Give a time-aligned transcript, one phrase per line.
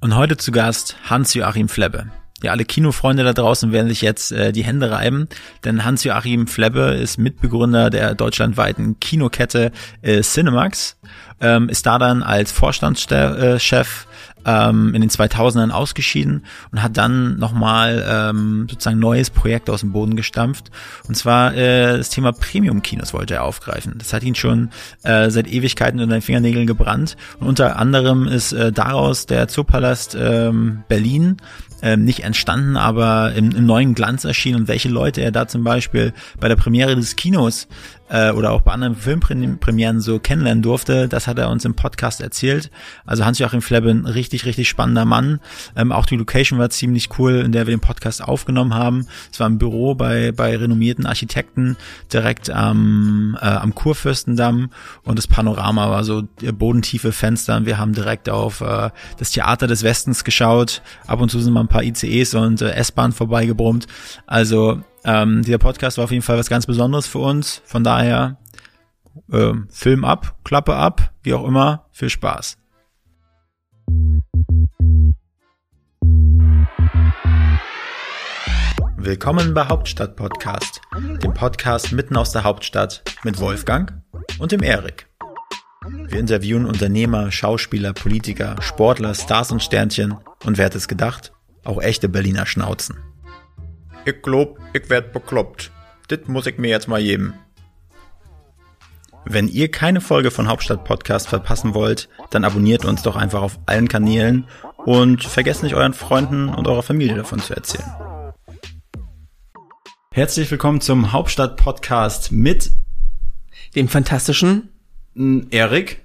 [0.00, 2.06] Und heute zu Gast Hans-Joachim Flebbe.
[2.40, 5.28] Ja, alle Kinofreunde da draußen werden sich jetzt äh, die Hände reiben,
[5.64, 9.72] denn Hans-Joachim Flebbe ist Mitbegründer der deutschlandweiten Kinokette
[10.02, 10.98] äh, Cinemax,
[11.40, 14.06] ähm, ist da dann als Vorstandschef
[14.48, 19.92] ähm, in den 2000ern ausgeschieden und hat dann nochmal ähm, sozusagen neues Projekt aus dem
[19.92, 20.70] Boden gestampft.
[21.06, 23.96] Und zwar äh, das Thema Premium-Kinos wollte er aufgreifen.
[23.98, 24.70] Das hat ihn schon
[25.02, 27.16] äh, seit Ewigkeiten unter den Fingernägeln gebrannt.
[27.40, 31.36] Und unter anderem ist äh, daraus der Zoopalast ähm, Berlin
[31.82, 35.62] ähm, nicht entstanden, aber im, im neuen Glanz erschienen und welche Leute er da zum
[35.62, 37.68] Beispiel bei der Premiere des Kinos
[38.08, 42.20] äh, oder auch bei anderen Filmpremieren so kennenlernen durfte, das hat er uns im Podcast
[42.20, 42.70] erzählt.
[43.06, 45.40] Also Hans-Joachim Flebbe, ein richtig, richtig spannender Mann.
[45.76, 49.06] Ähm, auch die Location war ziemlich cool, in der wir den Podcast aufgenommen haben.
[49.32, 51.76] Es war ein Büro bei, bei renommierten Architekten
[52.12, 54.70] direkt am, äh, am Kurfürstendamm
[55.04, 57.64] und das Panorama war so bodentiefe Fenster.
[57.66, 60.82] Wir haben direkt auf äh, das Theater des Westens geschaut.
[61.06, 63.86] Ab und zu sind mal ein paar ICEs und äh, S-Bahn vorbeigebrummt.
[64.26, 67.62] Also ähm, dieser Podcast war auf jeden Fall was ganz Besonderes für uns.
[67.64, 68.38] Von daher
[69.32, 71.86] äh, Film ab, Klappe ab, wie auch immer.
[71.92, 72.58] Viel Spaß.
[78.96, 80.80] Willkommen bei Hauptstadt Podcast,
[81.22, 84.02] dem Podcast mitten aus der Hauptstadt mit Wolfgang
[84.38, 85.06] und dem Erik.
[85.86, 91.32] Wir interviewen Unternehmer, Schauspieler, Politiker, Sportler, Stars und Sternchen und wer hat es gedacht?
[91.64, 92.96] Auch echte Berliner Schnauzen.
[94.04, 95.70] Ich glaub, ich werd bekloppt.
[96.08, 97.34] Das muss ich mir jetzt mal geben.
[99.24, 103.58] Wenn ihr keine Folge von Hauptstadt Podcast verpassen wollt, dann abonniert uns doch einfach auf
[103.66, 104.46] allen Kanälen
[104.78, 107.92] und vergesst nicht euren Freunden und eurer Familie davon zu erzählen.
[110.12, 112.70] Herzlich willkommen zum Hauptstadt Podcast mit
[113.74, 114.70] dem fantastischen
[115.50, 116.04] Erik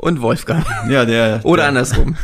[0.00, 0.64] und Wolfgang.
[0.88, 1.44] Ja, der.
[1.44, 1.68] Oder der.
[1.68, 2.16] andersrum.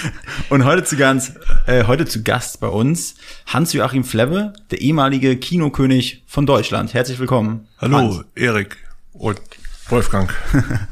[0.50, 1.32] und heute zu ganz,
[1.66, 6.94] äh, heute zu Gast bei uns Hans-Joachim Flebbe, der ehemalige Kinokönig von Deutschland.
[6.94, 7.66] Herzlich willkommen.
[7.80, 8.24] Hallo, Hans.
[8.34, 8.76] Erik
[9.12, 9.40] und
[9.88, 10.32] Wolfgang.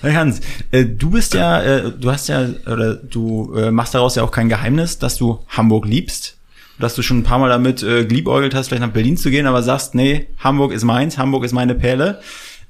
[0.00, 0.40] Hey Hans,
[0.70, 4.30] äh, du bist ja, äh, du hast ja, oder du äh, machst daraus ja auch
[4.30, 6.36] kein Geheimnis, dass du Hamburg liebst.
[6.78, 9.48] Dass du schon ein paar Mal damit äh, geliebäugelt hast, vielleicht nach Berlin zu gehen,
[9.48, 12.20] aber sagst, nee, Hamburg ist meins, Hamburg ist meine Perle.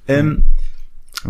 [0.08, 0.44] Ähm,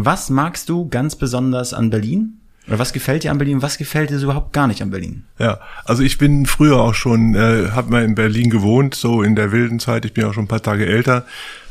[0.05, 2.41] was magst du ganz besonders an Berlin?
[2.69, 3.63] Oder was gefällt dir an Berlin?
[3.63, 5.25] Was gefällt dir überhaupt gar nicht an Berlin?
[5.39, 9.37] Ja, also ich bin früher auch schon, äh, habe mal in Berlin gewohnt, so in
[9.37, 10.05] der wilden Zeit.
[10.05, 11.25] Ich bin auch schon ein paar Tage älter.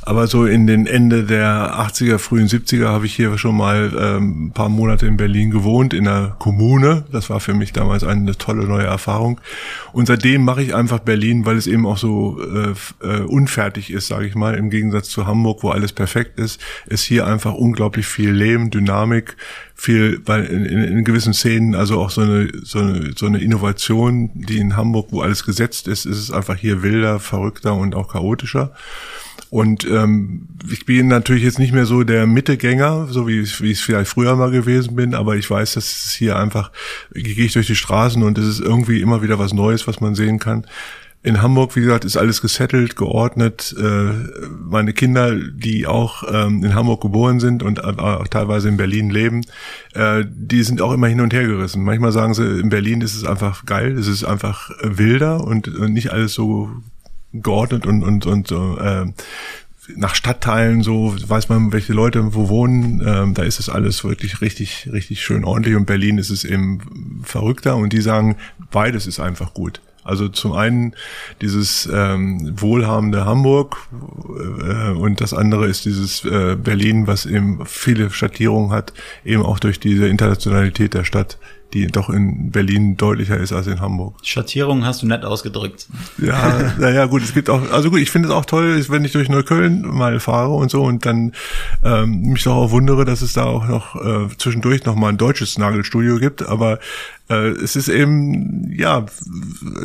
[0.08, 4.46] Aber so in den Ende der 80er, frühen 70er habe ich hier schon mal ähm,
[4.46, 7.04] ein paar Monate in Berlin gewohnt, in der Kommune.
[7.12, 9.42] Das war für mich damals eine tolle neue Erfahrung.
[9.92, 12.74] Und seitdem mache ich einfach Berlin, weil es eben auch so äh,
[13.06, 17.04] äh, unfertig ist, sage ich mal, im Gegensatz zu Hamburg, wo alles perfekt ist, ist
[17.04, 19.36] hier einfach unglaublich viel Leben, Dynamik,
[19.76, 23.40] viel, weil in, in, in gewissen Szenen, also auch so eine, so eine, so eine
[23.40, 27.94] Innovation, die in Hamburg, wo alles gesetzt ist, ist es einfach hier wilder, verrückter und
[27.94, 28.72] auch chaotischer.
[29.50, 33.80] Und ähm, ich bin natürlich jetzt nicht mehr so der Mittegänger, so wie, wie ich
[33.80, 36.72] es vielleicht früher mal gewesen bin, aber ich weiß, dass es hier einfach,
[37.14, 40.16] gehe ich durch die Straßen und es ist irgendwie immer wieder was Neues, was man
[40.16, 40.66] sehen kann.
[41.24, 43.76] In Hamburg, wie gesagt, ist alles gesettelt, geordnet.
[43.78, 44.12] Äh,
[44.66, 49.42] meine Kinder, die auch ähm, in Hamburg geboren sind und auch teilweise in Berlin leben,
[49.94, 51.84] äh, die sind auch immer hin und her gerissen.
[51.84, 56.12] Manchmal sagen sie, in Berlin ist es einfach geil, es ist einfach wilder und nicht
[56.12, 56.70] alles so
[57.34, 59.06] geordnet und und und so, äh,
[59.96, 63.02] nach Stadtteilen so weiß man, welche Leute wo wohnen.
[63.06, 67.22] Ähm, da ist es alles wirklich richtig richtig schön ordentlich und Berlin ist es eben
[67.24, 68.36] verrückter und die sagen,
[68.72, 69.82] beides ist einfach gut.
[70.08, 70.94] Also zum einen
[71.42, 78.10] dieses ähm, wohlhabende Hamburg äh, und das andere ist dieses äh, Berlin, was eben viele
[78.10, 78.94] Schattierungen hat,
[79.26, 81.38] eben auch durch diese Internationalität der Stadt,
[81.74, 84.16] die doch in Berlin deutlicher ist als in Hamburg.
[84.24, 85.88] Schattierung hast du nett ausgedrückt.
[86.18, 89.12] Ja, naja, gut, es gibt auch, also gut, ich finde es auch toll, wenn ich
[89.12, 91.34] durch Neukölln mal fahre und so und dann
[91.84, 95.18] ähm, mich doch auch wundere, dass es da auch noch äh, zwischendurch noch mal ein
[95.18, 96.80] deutsches Nagelstudio gibt, aber
[97.30, 99.06] äh, es ist eben, ja,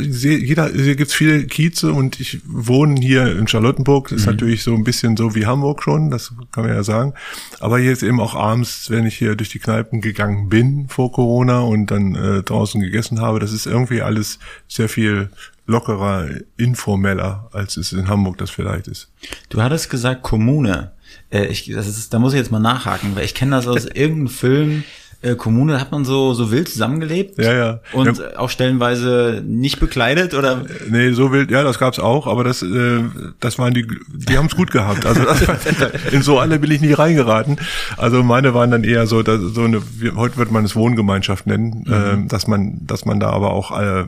[0.00, 4.32] jeder, hier gibt's viele Kieze und ich wohne hier in Charlottenburg, das ist mhm.
[4.32, 7.14] natürlich so ein bisschen so wie Hamburg schon, das kann man ja sagen.
[7.58, 11.10] Aber hier ist eben auch abends, wenn ich hier durch die Kneipen gegangen bin vor
[11.10, 14.38] Corona und dann äh, draußen gegessen habe, das ist irgendwie alles
[14.68, 15.30] sehr viel
[15.66, 19.10] lockerer, informeller, als es in Hamburg das vielleicht ist.
[19.48, 20.92] Du hattest gesagt Kommune.
[21.30, 23.86] Äh, ich, das ist, da muss ich jetzt mal nachhaken, weil ich kenne das aus
[23.94, 24.84] irgendeinem Film,
[25.22, 27.80] äh, Kommune hat man so so wild zusammengelebt Ja, ja.
[27.92, 28.24] und Ja.
[28.30, 32.62] äh, auch stellenweise nicht bekleidet oder Nee, so wild, ja, das gab's auch, aber das,
[32.62, 33.02] äh,
[33.40, 35.06] das waren die, die haben's gut gehabt.
[35.06, 35.42] Also das,
[36.12, 37.56] in so alle bin ich nie reingeraten.
[37.96, 41.46] Also meine waren dann eher so, dass, so eine, wie, heute wird man es Wohngemeinschaft
[41.46, 44.04] nennen, äh, dass man, dass man da aber auch äh,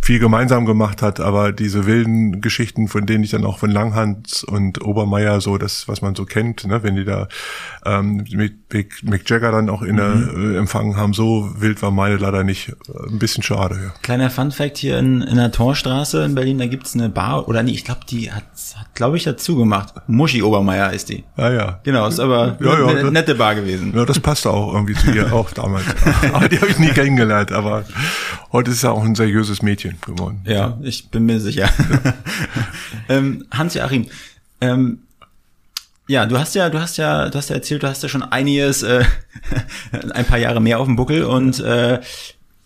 [0.00, 1.20] viel gemeinsam gemacht hat.
[1.20, 5.88] Aber diese wilden Geschichten, von denen ich dann auch von Langhans und Obermeier so, das,
[5.88, 7.28] was man so kennt, ne, wenn die da
[7.84, 11.90] ähm, mit Mick, Mick Jagger dann auch in der äh, empfangen haben, so wild war
[11.90, 12.74] meine leider nicht.
[13.08, 13.90] Ein bisschen schade, ja.
[14.02, 17.62] Kleiner Fun Fact hier in, in der Torstraße in Berlin, da gibt's eine Bar, oder
[17.62, 18.44] nee, ich glaube, die hat,
[18.76, 19.94] hat glaube ich, dazu gemacht.
[20.06, 21.24] Muschi Obermeier ist die.
[21.36, 21.80] Ah ja.
[21.82, 23.92] Genau, ist aber Ja, ja, eine nette Bar gewesen.
[23.94, 25.84] Ja, das passte auch irgendwie zu ihr, auch damals.
[26.32, 27.84] Aber die habe ich nie kennengelernt, aber
[28.52, 30.40] heute ist ja auch ein seriöses Mädchen geworden.
[30.44, 31.68] Ja, ich bin mir sicher.
[33.08, 34.06] ähm, Hans-Joachim,
[34.60, 34.98] ähm,
[36.12, 38.22] ja, du hast ja, du hast ja, du hast ja erzählt, du hast ja schon
[38.22, 39.02] einiges, äh,
[40.12, 42.00] ein paar Jahre mehr auf dem Buckel und äh,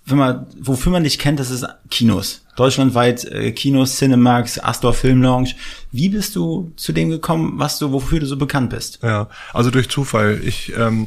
[0.05, 2.43] wenn man, wofür man dich kennt, das ist Kinos.
[2.57, 5.51] Deutschlandweit äh, Kinos, Cinemax, Astor Film Lounge.
[5.93, 9.01] Wie bist du zu dem gekommen, was du, wofür du so bekannt bist?
[9.03, 10.41] Ja, also durch Zufall.
[10.45, 11.07] Ich ähm,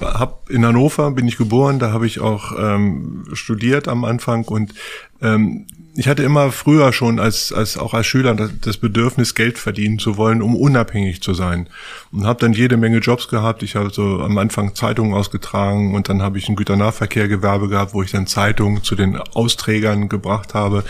[0.00, 4.74] hab in Hannover bin ich geboren, da habe ich auch ähm, studiert am Anfang und
[5.22, 5.66] ähm,
[6.00, 9.98] ich hatte immer früher schon als, als auch als Schüler das, das Bedürfnis, Geld verdienen
[9.98, 11.68] zu wollen, um unabhängig zu sein.
[12.10, 13.62] Und habe dann jede Menge Jobs gehabt.
[13.62, 18.02] Ich habe so am Anfang Zeitungen ausgetragen und dann habe ich ein Güternahverkehrgewerbe gehabt, wo
[18.02, 20.84] ich dann Zeitungen zu den Austrägern gebracht habe.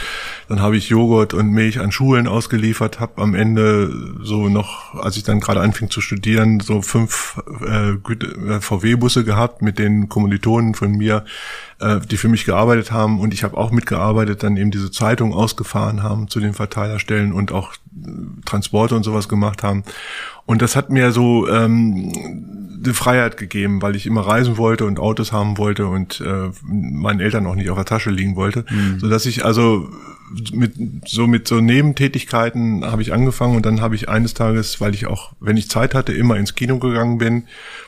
[0.48, 3.92] Dann habe ich Joghurt und Milch an Schulen ausgeliefert, habe am Ende
[4.22, 9.60] so noch, als ich dann gerade anfing zu studieren, so fünf äh, äh, VW-Busse gehabt
[9.60, 11.24] mit den Kommilitonen von mir,
[11.80, 13.20] äh, die für mich gearbeitet haben.
[13.20, 17.52] Und ich habe auch mitgearbeitet, dann eben diese Zeitung ausgefahren haben zu den Verteilerstellen und
[17.52, 18.08] auch äh,
[18.44, 19.84] Transporte und sowas gemacht haben.
[20.46, 22.12] Und das hat mir so ähm,
[22.80, 27.20] die Freiheit gegeben, weil ich immer reisen wollte und Autos haben wollte und äh, meinen
[27.20, 28.64] Eltern auch nicht auf der Tasche liegen wollte,
[28.98, 29.88] so dass ich also
[30.52, 30.74] mit
[31.06, 35.06] so mit so Nebentätigkeiten habe ich angefangen und dann habe ich eines Tages, weil ich
[35.06, 37.44] auch, wenn ich Zeit hatte, immer ins Kino gegangen bin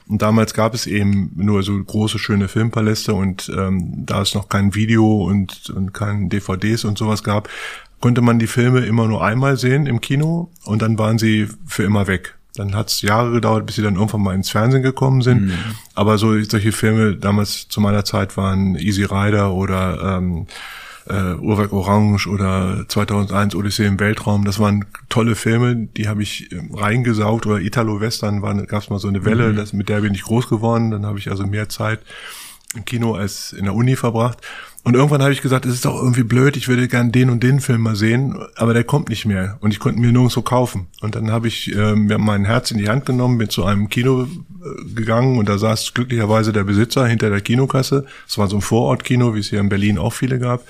[0.09, 4.49] und damals gab es eben nur so große schöne Filmpaläste und ähm, da es noch
[4.49, 7.49] kein Video und und kein DVDs und sowas gab,
[8.01, 11.85] konnte man die Filme immer nur einmal sehen im Kino und dann waren sie für
[11.85, 12.37] immer weg.
[12.55, 15.53] Dann hat es Jahre gedauert, bis sie dann irgendwann mal ins Fernsehen gekommen sind.
[15.95, 20.47] Aber so solche Filme damals zu meiner Zeit waren Easy Rider oder ähm,
[21.09, 24.45] äh, Uhrwerk Orange oder 2001 Odyssee im Weltraum.
[24.45, 27.47] Das waren tolle Filme, die habe ich ähm, reingesaugt.
[27.47, 30.91] Oder Italo-Western gab es mal so eine Welle, das, mit der bin ich groß geworden.
[30.91, 32.01] Dann habe ich also mehr Zeit
[32.75, 34.39] im Kino als in der Uni verbracht.
[34.85, 37.43] Und irgendwann habe ich gesagt, es ist doch irgendwie blöd, ich würde gern den und
[37.43, 40.89] den Film mal sehen, aber der kommt nicht mehr und ich konnte mir nirgendwo kaufen.
[41.01, 43.89] Und dann habe ich ähm, mir mein Herz in die Hand genommen, bin zu einem
[43.89, 48.07] Kino äh, gegangen und da saß glücklicherweise der Besitzer hinter der Kinokasse.
[48.27, 50.65] Es war so ein Vorortkino, wie es hier in Berlin auch viele gab.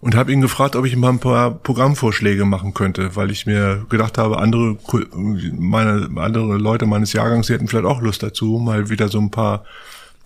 [0.00, 3.84] Und habe ihn gefragt, ob ich mal ein paar Programmvorschläge machen könnte, weil ich mir
[3.90, 4.78] gedacht habe, andere,
[5.58, 9.30] meine, andere Leute meines Jahrgangs, die hätten vielleicht auch Lust dazu, mal wieder so ein
[9.30, 9.66] paar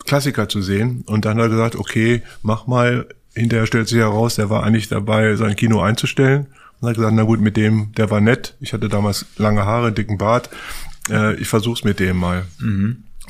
[0.07, 1.03] Klassiker zu sehen.
[1.07, 3.07] Und dann hat er gesagt, okay, mach mal.
[3.37, 6.47] Hinterher stellt sich heraus, der war eigentlich dabei, sein Kino einzustellen.
[6.81, 8.57] Und hat gesagt, na gut, mit dem, der war nett.
[8.61, 10.51] Ich hatte damals lange Haare, dicken Bart.
[11.11, 12.45] Äh, ich versuch's mit dem mal.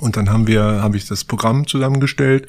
[0.01, 2.49] Und dann haben wir, habe ich das Programm zusammengestellt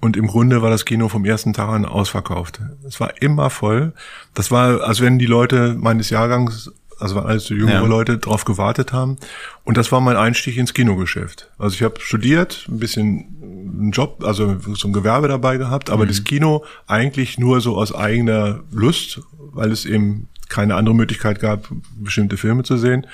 [0.00, 2.60] und im Grunde war das Kino vom ersten Tag an ausverkauft.
[2.88, 3.92] Es war immer voll.
[4.34, 7.86] Das war, als wenn die Leute meines Jahrgangs, also waren alles so jüngere Ja.
[7.86, 9.18] Leute, drauf gewartet haben.
[9.64, 11.50] Und das war mein Einstieg ins Kinogeschäft.
[11.58, 13.35] Also ich habe studiert, ein bisschen
[13.76, 17.94] einen Job, also so ein Gewerbe dabei gehabt, aber das Kino eigentlich nur so aus
[17.94, 23.06] eigener Lust, weil es eben keine andere Möglichkeit gab, bestimmte Filme zu sehen.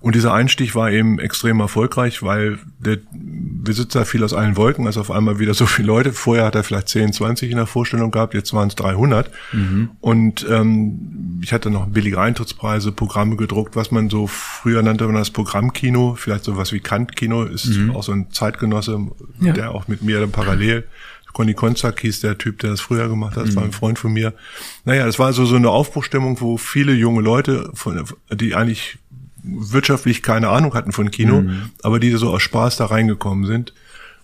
[0.00, 5.00] Und dieser Einstieg war eben extrem erfolgreich, weil der Besitzer fiel aus allen Wolken, also
[5.00, 6.12] auf einmal wieder so viele Leute.
[6.12, 9.30] Vorher hat er vielleicht 10, 20 in der Vorstellung gehabt, jetzt waren es 300.
[10.00, 15.14] Und ähm, ich hatte noch billige Eintrittspreise, Programme gedruckt, was man so früher nannte man
[15.16, 18.98] das Programmkino, vielleicht sowas wie Kant-Kino, ist auch so ein Zeitgenosse,
[19.40, 19.52] Ja.
[19.52, 20.84] der auch mit mir dann parallel
[21.34, 24.12] Conny Konzak hieß der Typ, der das früher gemacht hat, das war ein Freund von
[24.14, 24.32] mir.
[24.86, 28.96] Naja, das war so, so eine Aufbruchstimmung, wo viele junge Leute, von, die eigentlich
[29.42, 31.42] wirtschaftlich keine Ahnung hatten von Kino,
[31.82, 33.74] aber die so aus Spaß da reingekommen sind.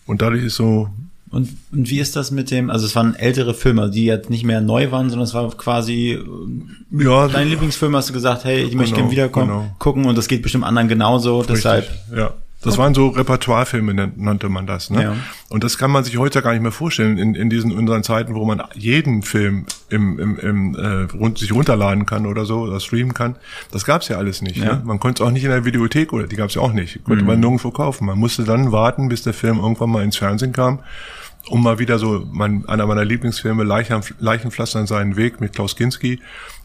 [0.06, 0.88] Und dadurch ist so,
[1.30, 4.44] Und, und wie ist das mit dem, also es waren ältere Filme, die jetzt nicht
[4.44, 8.62] mehr neu waren, sondern es war quasi äh, ja, dein Lieblingsfilm, hast du gesagt, hey,
[8.62, 9.76] ich möchte Genau, gerne wiederkommen, genau.
[9.78, 11.84] gucken und das geht bestimmt anderen genauso, deshalb.
[11.88, 12.34] Richtig, ja.
[12.62, 14.90] Das waren so Repertoirefilme, nannte man das.
[14.90, 15.02] Ne?
[15.02, 15.16] Ja.
[15.48, 18.34] Und das kann man sich heute gar nicht mehr vorstellen, in, in diesen unseren Zeiten,
[18.34, 22.78] wo man jeden Film im, im, im äh, rund, sich runterladen kann oder so oder
[22.78, 23.36] streamen kann.
[23.70, 24.58] Das gab's ja alles nicht.
[24.58, 24.76] Ja.
[24.76, 24.82] Ne?
[24.84, 27.02] Man konnte es auch nicht in der Videothek oder die gab's ja auch nicht.
[27.04, 28.06] Konnte man nirgendwo kaufen.
[28.06, 30.80] Man musste dann warten, bis der Film irgendwann mal ins Fernsehen kam,
[31.48, 36.20] um mal wieder so mein, einer meiner Lieblingsfilme Leichen, Leichenpflastern seinen Weg mit Klaus Kinski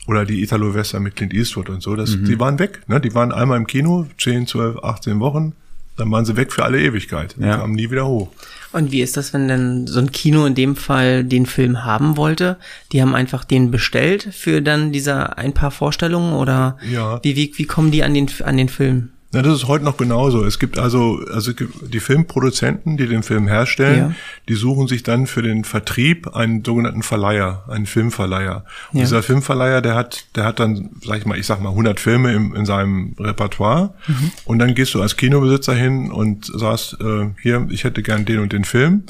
[0.07, 1.95] oder die Italo-Western mit Clint Eastwood und so.
[1.95, 2.81] Das, Die waren weg.
[2.87, 2.99] Ne?
[2.99, 5.53] Die waren einmal im Kino, 10, 12, 18 Wochen.
[5.97, 7.35] Dann waren sie weg für alle Ewigkeit.
[7.39, 7.57] Ja.
[7.57, 8.29] Kamen nie wieder hoch.
[8.73, 12.17] Und wie ist das, wenn denn so ein Kino in dem Fall den Film haben
[12.17, 12.57] wollte?
[12.91, 17.21] Die haben einfach den bestellt für dann dieser ein paar Vorstellungen oder Ja.
[17.23, 19.11] wie, wie, wie kommen die an den, an den Film?
[19.31, 20.45] Na, das ist heute noch genauso.
[20.45, 24.15] Es gibt also, also die Filmproduzenten, die den Film herstellen, Ja.
[24.47, 28.63] die suchen sich dann für den Vertrieb einen sogenannten Verleiher, einen Filmverleiher.
[28.93, 29.05] Und Ja.
[29.05, 32.31] dieser Filmverleiher, der hat, der hat dann, sag ich mal, ich sag mal 100 Filme
[32.33, 33.93] im, in seinem Repertoire.
[34.07, 34.31] Mhm.
[34.45, 38.39] Und dann gehst du als Kinobesitzer hin und sagst, äh, hier, ich hätte gern den
[38.39, 39.03] und den Film.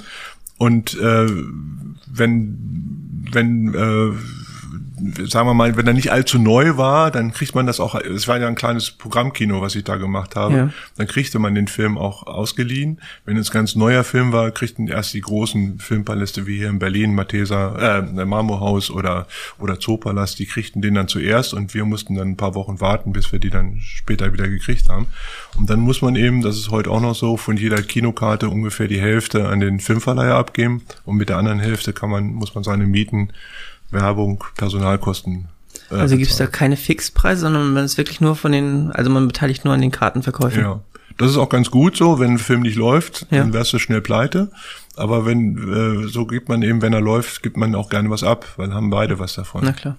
[0.57, 1.27] Und äh,
[2.07, 2.57] wenn,
[3.31, 4.12] wenn äh,
[5.27, 8.27] sagen wir mal, wenn er nicht allzu neu war, dann kriegt man das auch, es
[8.27, 10.70] war ja ein kleines Programmkino, was ich da gemacht habe, Ja.
[10.98, 13.00] dann kriegte man den Film auch ausgeliehen.
[13.25, 17.13] Wenn es ganz neuer Film war, kriegten erst die großen Filmpaläste wie hier in Berlin,
[17.15, 19.27] Mathesa, äh, Marmorhaus oder,
[19.60, 23.13] oder Zoopalast, die kriegten den dann zuerst und wir mussten dann ein paar Wochen warten,
[23.13, 25.08] bis wir die dann später wieder gekriegt haben.
[25.58, 28.88] Und dann muss man eben, das ist heute auch noch so, von jeder Kinokarte ungefähr
[28.88, 32.63] die Hälfte an den Filmverleiher abgeben und mit der anderen Hälfte kann man, muss man
[32.63, 33.29] seine Mieten,
[33.91, 35.47] Werbung, Personalkosten.
[35.91, 36.51] äh, Also gibt's da bezahlen.
[36.59, 39.91] keine Fixpreise, sondern man ist wirklich nur von den, also man beteiligt nur an den
[39.91, 40.61] Kartenverkäufen.
[40.61, 40.81] Ja.
[41.17, 43.39] Das ist auch ganz gut so, wenn ein Film nicht läuft, Ja.
[43.39, 44.51] dann wärst du schnell pleite.
[44.97, 48.23] Aber wenn, äh, so gibt man eben, wenn er läuft, gibt man auch gerne was
[48.23, 49.61] ab, weil haben beide was davon.
[49.63, 49.95] Na klar.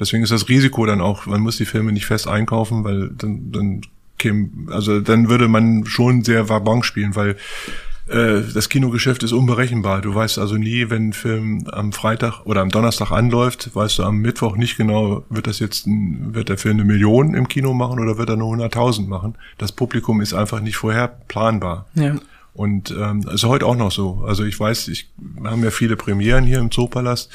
[0.00, 3.52] Deswegen ist das Risiko dann auch, man muss die Filme nicht fest einkaufen, weil dann,
[3.52, 3.82] dann
[4.18, 7.36] käme, also dann würde man schon sehr Wabon spielen, weil
[8.08, 10.00] das Kinogeschäft ist unberechenbar.
[10.02, 14.02] Du weißt also nie, wenn ein Film am Freitag oder am Donnerstag anläuft, weißt du
[14.02, 17.72] am Mittwoch nicht genau, wird das jetzt, ein, wird der Film eine Million im Kino
[17.72, 19.36] machen oder wird er nur 100.000 machen.
[19.58, 21.86] Das Publikum ist einfach nicht vorher planbar.
[21.94, 22.16] Ja.
[22.54, 24.24] Und ähm, ist heute auch noch so.
[24.26, 27.30] Also ich weiß, ich wir haben ja viele Premieren hier im Zoopalast.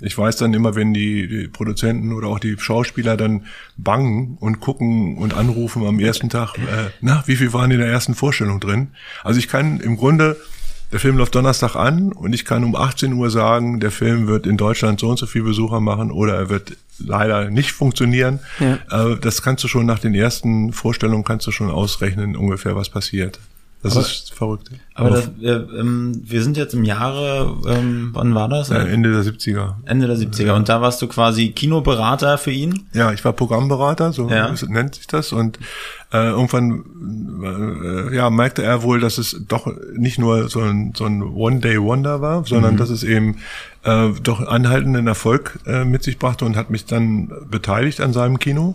[0.00, 3.44] Ich weiß dann immer, wenn die, die Produzenten oder auch die Schauspieler dann
[3.76, 7.88] bangen und gucken und anrufen am ersten Tag, äh, na, wie viel waren in der
[7.88, 8.88] ersten Vorstellung drin?
[9.22, 10.38] Also ich kann im Grunde,
[10.90, 14.46] der Film läuft Donnerstag an und ich kann um 18 Uhr sagen, der Film wird
[14.46, 18.40] in Deutschland so und so viele Besucher machen oder er wird leider nicht funktionieren.
[18.58, 19.10] Ja.
[19.10, 22.88] Äh, das kannst du schon nach den ersten Vorstellungen kannst du schon ausrechnen, ungefähr was
[22.88, 23.38] passiert.
[23.82, 24.70] Das Aber- ist verrückt.
[24.94, 28.70] Aber das, wir, ähm, wir sind jetzt im Jahre, ähm, wann war das?
[28.70, 29.74] Äh, Ende der 70er.
[29.86, 30.52] Ende der 70er.
[30.52, 32.86] Und da warst du quasi Kinoberater für ihn?
[32.92, 34.52] Ja, ich war Programmberater, so Ja.
[34.68, 35.32] nennt sich das.
[35.32, 35.58] Und
[36.12, 36.84] äh, irgendwann
[37.42, 42.20] äh, ja, merkte er wohl, dass es doch nicht nur so ein, so ein One-Day-Wonder
[42.20, 43.38] war, sondern dass es eben
[43.84, 48.38] äh, doch anhaltenden Erfolg äh, mit sich brachte und hat mich dann beteiligt an seinem
[48.38, 48.74] Kino.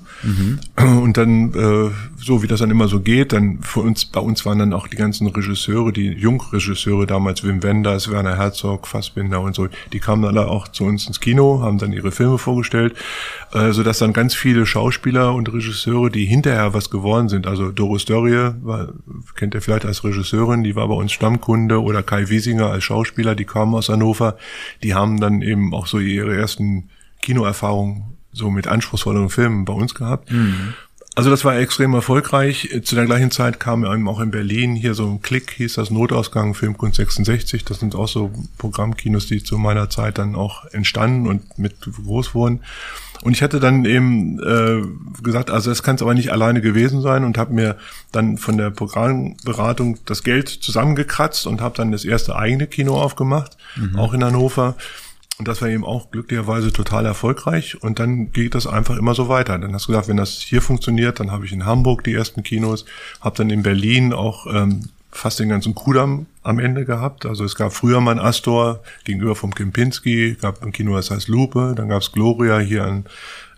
[0.78, 4.46] Und dann, äh, so wie das dann immer so geht, dann für uns, bei uns
[4.46, 9.56] waren dann auch die ganzen Regisseure, die Jungregisseure damals, Wim Wenders, Werner Herzog, Fassbinder und
[9.56, 12.96] so, die kamen alle auch zu uns ins Kino, haben dann ihre Filme vorgestellt,
[13.54, 17.72] äh, so dass dann ganz viele Schauspieler und Regisseure, die hinterher was geworden sind, also
[17.72, 18.52] Doris Dörrie,
[19.36, 23.36] kennt ihr vielleicht als Regisseurin, die war bei uns Stammkunde, oder Kai Wiesinger als Schauspieler,
[23.36, 24.38] die kamen aus Hannover,
[24.84, 26.90] die haben dann eben auch so ihre ersten
[27.22, 30.30] Kinoerfahrungen so mit anspruchsvolleren Filmen bei uns gehabt.
[31.18, 32.70] Also das war extrem erfolgreich.
[32.84, 35.90] Zu der gleichen Zeit kam eben auch in Berlin hier so ein Klick, hieß das
[35.90, 37.66] Notausgang Filmkunst 66.
[37.66, 42.36] Das sind auch so Programmkinos, die zu meiner Zeit dann auch entstanden und mit groß
[42.36, 42.60] wurden.
[43.24, 47.02] Und ich hatte dann eben äh, gesagt, also das kann es aber nicht alleine gewesen
[47.02, 47.78] sein und habe mir
[48.12, 53.58] dann von der Programmberatung das Geld zusammengekratzt und habe dann das erste eigene Kino aufgemacht,
[53.98, 54.76] auch in Hannover.
[55.40, 57.82] Und das war eben auch glücklicherweise total erfolgreich.
[57.82, 59.58] Und dann geht das einfach immer so weiter.
[59.58, 62.42] Dann hast du gesagt, wenn das hier funktioniert, dann habe ich in Hamburg die ersten
[62.42, 62.86] Kinos,
[63.22, 67.26] habe dann in Berlin auch ähm, fast den ganzen Kudamm am Ende gehabt.
[67.26, 71.28] Also es gab früher mal ein Astor gegenüber vom Kempinski, gab ein Kino, das heißt
[71.28, 73.06] Lupe, dann gab's Gloria hier an,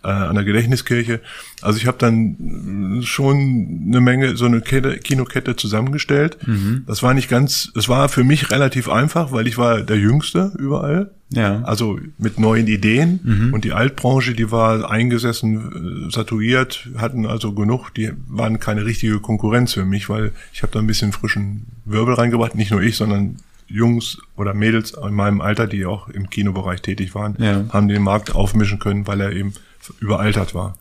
[0.02, 1.20] äh, an der Gedächtniskirche.
[1.62, 6.38] Also ich habe dann schon eine Menge, so eine Kette, Kinokette zusammengestellt.
[6.86, 10.52] Das war nicht ganz, es war für mich relativ einfach, weil ich war der Jüngste
[10.58, 11.10] überall.
[11.32, 11.62] Ja.
[11.62, 13.20] Also mit neuen Ideen
[13.52, 19.20] und die Altbranche, die war eingesessen, äh, satuiert, hatten also genug, die waren keine richtige
[19.20, 22.96] Konkurrenz für mich, weil ich habe da ein bisschen frischen Wirbel reingebracht, nicht nur ich,
[22.96, 23.36] sondern
[23.70, 27.64] Jungs oder Mädels in meinem Alter, die auch im Kinobereich tätig waren, Ja.
[27.70, 29.54] haben den Markt aufmischen können, weil er eben
[30.00, 30.76] überaltert war.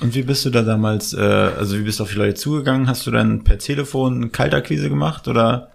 [0.00, 2.86] Und wie bist du da damals, äh, also wie bist du auf die Leute zugegangen?
[2.86, 5.72] Hast du dann per Telefon Kaltakquise gemacht oder?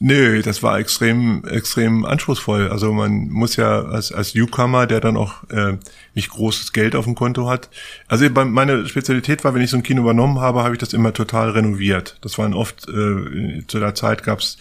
[0.00, 2.68] Nö, das war extrem, extrem anspruchsvoll.
[2.68, 5.76] Also man muss ja als, als Newcomer, der dann auch äh,
[6.14, 7.68] nicht großes Geld auf dem Konto hat.
[8.06, 11.12] Also meine Spezialität war, wenn ich so ein Kino übernommen habe, habe ich das immer
[11.12, 12.16] total renoviert.
[12.20, 14.58] Das waren oft, äh, zu der Zeit gab's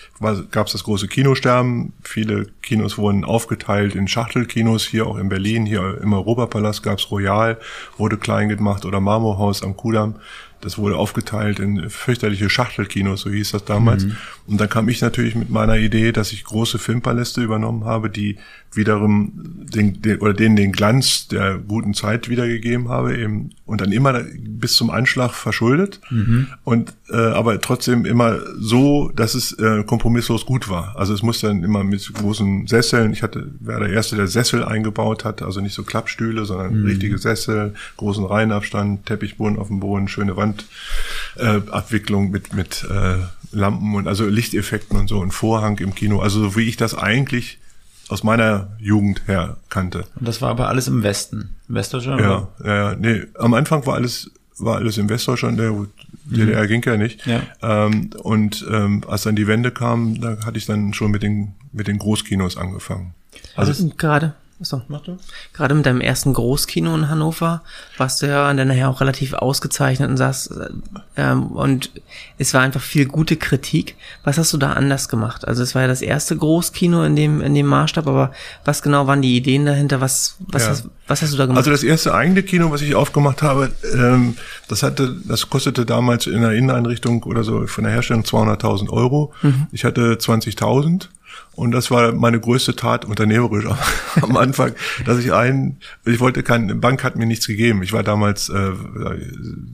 [0.49, 1.93] gab's das große Kinosterben.
[2.01, 7.59] Viele Kinos wurden aufgeteilt in Schachtelkinos, hier auch in Berlin, hier im Europapalast gab's Royal,
[7.97, 10.15] wurde klein gemacht oder Marmorhaus am Kudamm.
[10.61, 14.05] Das wurde aufgeteilt in fürchterliche Schachtelkinos, so hieß das damals.
[14.05, 14.17] Mhm.
[14.47, 18.37] Und dann kam ich natürlich mit meiner Idee, dass ich große Filmpaläste übernommen habe, die
[18.71, 19.33] wiederum
[19.73, 24.23] den, den oder denen den Glanz der guten Zeit wiedergegeben habe, eben und dann immer
[24.39, 26.47] bis zum Anschlag verschuldet mhm.
[26.63, 30.95] und äh, aber trotzdem immer so, dass es äh, kompromisslos gut war.
[30.95, 33.11] Also es musste dann immer mit großen Sesseln.
[33.11, 36.85] Ich hatte war der erste, der Sessel eingebaut hat, also nicht so Klappstühle, sondern mhm.
[36.85, 43.17] richtige Sessel, großen Reihenabstand, Teppichboden auf dem Boden, schöne Wandabwicklung äh, mit mit äh,
[43.57, 46.19] Lampen und also Lichteffekten und so ein Vorhang im Kino.
[46.19, 47.59] Also so wie ich das eigentlich
[48.09, 50.05] aus meiner Jugend her kannte.
[50.15, 52.21] Und das war aber alles im Westen, Westdeutschland?
[52.21, 55.71] Ja, ja, ja, nee, am Anfang war alles war alles im Westdeutschland, der
[56.25, 56.67] DDR mhm.
[56.67, 57.25] ging ja nicht.
[57.27, 57.41] Ja.
[57.61, 61.53] Ähm, und ähm, als dann die Wende kam, da hatte ich dann schon mit den
[61.71, 63.13] mit den Großkinos angefangen.
[63.55, 65.19] Also, also gerade Achso, mach du.
[65.53, 67.61] Gerade mit deinem ersten Großkino in Hannover
[67.97, 70.49] warst du ja dann nachher auch relativ ausgezeichnet und saß
[71.15, 71.91] ähm, und
[72.39, 73.95] es war einfach viel gute Kritik.
[74.23, 75.47] Was hast du da anders gemacht?
[75.47, 78.31] Also es war ja das erste Großkino in dem in dem Maßstab, aber
[78.65, 80.01] was genau waren die Ideen dahinter?
[80.01, 80.69] Was was ja.
[80.69, 81.59] hast, was hast du da gemacht?
[81.59, 84.37] Also das erste eigene Kino, was ich aufgemacht habe, ähm,
[84.69, 89.33] das hatte das kostete damals in der Inneneinrichtung oder so von der Herstellung 200.000 Euro.
[89.43, 89.67] Mhm.
[89.71, 91.09] Ich hatte 20.000
[91.57, 93.65] und das war meine größte Tat unternehmerisch
[94.21, 94.73] am Anfang,
[95.05, 97.81] dass ich einen, ich wollte keine, Bank hat mir nichts gegeben.
[97.81, 98.71] Ich war damals äh,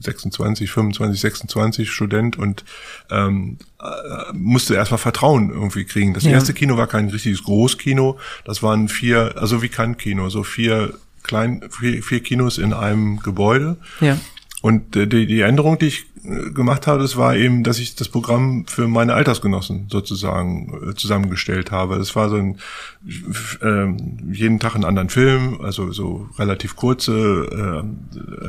[0.00, 2.64] 26, 25, 26 Student und
[3.10, 6.14] ähm, äh, musste erstmal Vertrauen irgendwie kriegen.
[6.14, 6.30] Das ja.
[6.30, 8.18] erste Kino war kein richtiges Großkino.
[8.46, 13.18] Das waren vier, also wie kann Kino, so vier klein, vier, vier Kinos in einem
[13.20, 13.76] Gebäude.
[14.00, 14.18] Ja.
[14.62, 18.08] Und äh, die, die Änderung, die ich gemacht habe, das war eben, dass ich das
[18.08, 21.96] Programm für meine Altersgenossen sozusagen äh, zusammengestellt habe.
[21.96, 22.56] Es war so ein
[23.60, 27.84] äh, jeden Tag einen anderen Film, also so relativ kurze
[28.32, 28.46] äh,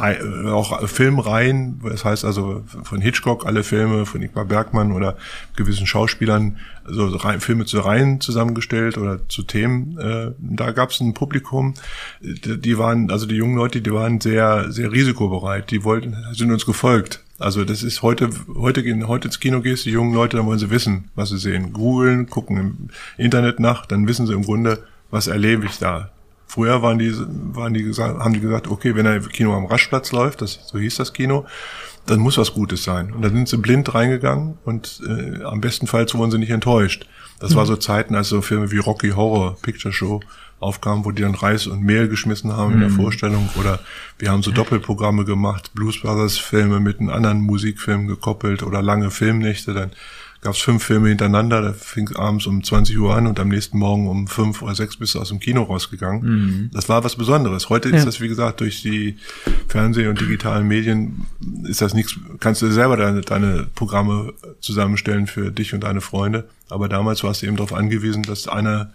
[0.00, 1.80] äh, äh, auch Filmreihen.
[1.84, 5.16] Das heißt also von Hitchcock alle Filme, von Ingmar Bergmann oder
[5.56, 6.56] gewissen Schauspielern
[6.88, 9.98] so Reihen, Filme zu Reihen zusammengestellt oder zu Themen.
[9.98, 11.74] Äh, da gab es ein Publikum,
[12.20, 15.70] die, waren, also die jungen Leute, die waren sehr, sehr risikobereit.
[15.70, 17.22] Die wollten, sind uns gefolgt.
[17.38, 20.58] Also das ist heute, heute gehen, heute ins Kino gehst, die jungen Leute, dann wollen
[20.58, 21.72] sie wissen, was sie sehen.
[21.72, 26.10] Googeln, gucken im Internet nach, dann wissen sie im Grunde, was erlebe ich da.
[26.46, 27.12] Früher waren die,
[27.54, 30.78] waren die gesagt, haben die gesagt, okay, wenn ein Kino am Raschplatz läuft, das, so
[30.78, 31.44] hieß das Kino,
[32.06, 33.12] dann muss was Gutes sein.
[33.12, 37.06] Und dann sind sie blind reingegangen und äh, am besten Fall wurden sie nicht enttäuscht.
[37.40, 37.56] Das mhm.
[37.56, 40.20] war so Zeiten, als so Filme wie Rocky Horror Picture Show
[40.58, 42.74] aufkamen, wo die dann Reis und Mehl geschmissen haben mhm.
[42.74, 42.96] in der mhm.
[42.96, 43.48] Vorstellung.
[43.58, 43.80] Oder
[44.18, 49.10] wir haben so Doppelprogramme gemacht, Blues Brothers Filme mit einem anderen Musikfilm gekoppelt oder lange
[49.10, 49.74] Filmnächte.
[49.74, 49.90] Dann
[50.40, 53.78] gab es fünf Filme hintereinander, da fing abends um 20 Uhr an und am nächsten
[53.78, 56.22] Morgen um fünf oder sechs bist du aus dem Kino rausgegangen.
[56.22, 56.70] Mhm.
[56.72, 57.68] Das war was Besonderes.
[57.68, 57.96] Heute ja.
[57.96, 59.16] ist das, wie gesagt, durch die
[59.68, 61.26] Fernseh- und digitalen Medien
[61.64, 66.48] ist das nichts, kannst du selber deine, deine Programme zusammenstellen für dich und deine Freunde.
[66.68, 68.90] Aber damals warst du eben darauf angewiesen, dass einer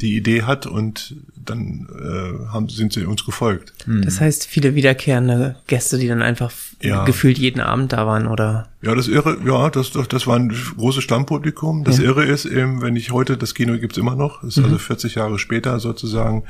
[0.00, 3.72] die Idee hat und dann äh, haben, sind sie uns gefolgt.
[3.84, 4.02] Hm.
[4.04, 7.04] Das heißt, viele wiederkehrende Gäste, die dann einfach ja.
[7.04, 8.68] gefühlt jeden Abend da waren, oder?
[8.82, 11.82] Ja, das Irre, ja, das, das war ein großes Stammpublikum.
[11.82, 12.04] Das ja.
[12.04, 14.64] Irre ist eben, wenn ich heute, das Kino gibt's immer noch, ist mhm.
[14.64, 16.44] also 40 Jahre später sozusagen,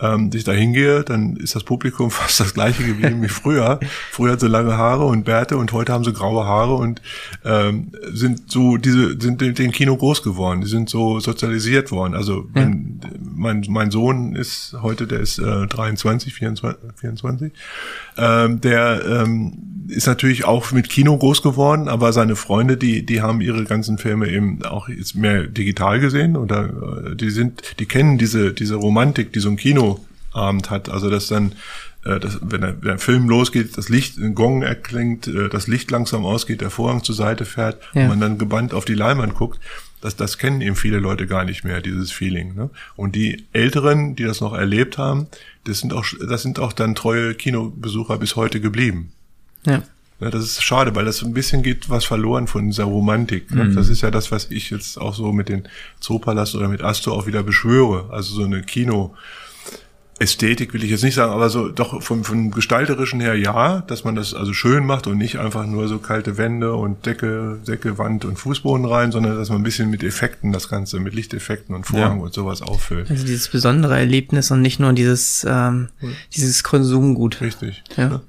[0.00, 3.78] ähm, ich da hingehe, dann ist das Publikum fast das gleiche geblieben wie früher.
[4.10, 7.00] Früher hat sie lange Haare und Bärte und heute haben sie graue Haare und
[7.44, 10.60] ähm, sind so diese sind den Kino groß geworden.
[10.60, 12.14] Die sind so sozialisiert worden.
[12.14, 13.00] Also wenn,
[13.34, 17.52] mein mein Sohn ist heute, der ist äh, 23, 24, 24.
[18.16, 23.22] Ähm, der ähm, ist natürlich auch mit Kino groß geworden, aber seine Freunde, die die
[23.22, 27.86] haben ihre ganzen Filme eben auch jetzt mehr digital gesehen oder äh, die sind, die
[27.86, 29.93] kennen diese diese Romantik, die so ein Kino
[30.34, 30.88] Kinoabend hat.
[30.88, 31.52] Also dass dann,
[32.04, 35.66] äh, dass, wenn, der, wenn der Film losgeht, das Licht, ein Gong erklingt, äh, das
[35.66, 38.02] Licht langsam ausgeht, der Vorhang zur Seite fährt ja.
[38.02, 39.60] und man dann gebannt auf die Leinwand guckt,
[40.00, 42.54] das, das kennen eben viele Leute gar nicht mehr, dieses Feeling.
[42.54, 42.70] Ne?
[42.94, 45.28] Und die Älteren, die das noch erlebt haben,
[45.64, 49.12] das sind auch, das sind auch dann treue Kinobesucher bis heute geblieben.
[49.64, 49.82] Ja.
[50.20, 53.50] Ja, das ist schade, weil das ein bisschen geht was verloren von dieser Romantik.
[53.50, 53.64] Ne?
[53.64, 53.74] Mhm.
[53.74, 55.64] Das ist ja das, was ich jetzt auch so mit den
[56.00, 58.10] Zoopalast oder mit Astor auch wieder beschwöre.
[58.12, 59.14] Also so eine Kino,
[60.20, 64.04] Ästhetik will ich jetzt nicht sagen, aber so doch vom, vom gestalterischen her ja, dass
[64.04, 67.98] man das also schön macht und nicht einfach nur so kalte Wände und Decke, Decke,
[67.98, 71.74] Wand und Fußboden rein, sondern dass man ein bisschen mit Effekten das Ganze, mit Lichteffekten
[71.74, 72.24] und Vorhang Ja.
[72.24, 73.10] und sowas auffüllt.
[73.10, 75.88] Also dieses besondere Erlebnis und nicht nur dieses, ähm,
[76.34, 77.40] dieses Konsumgut.
[77.40, 77.82] Richtig.
[77.96, 78.20] Ja.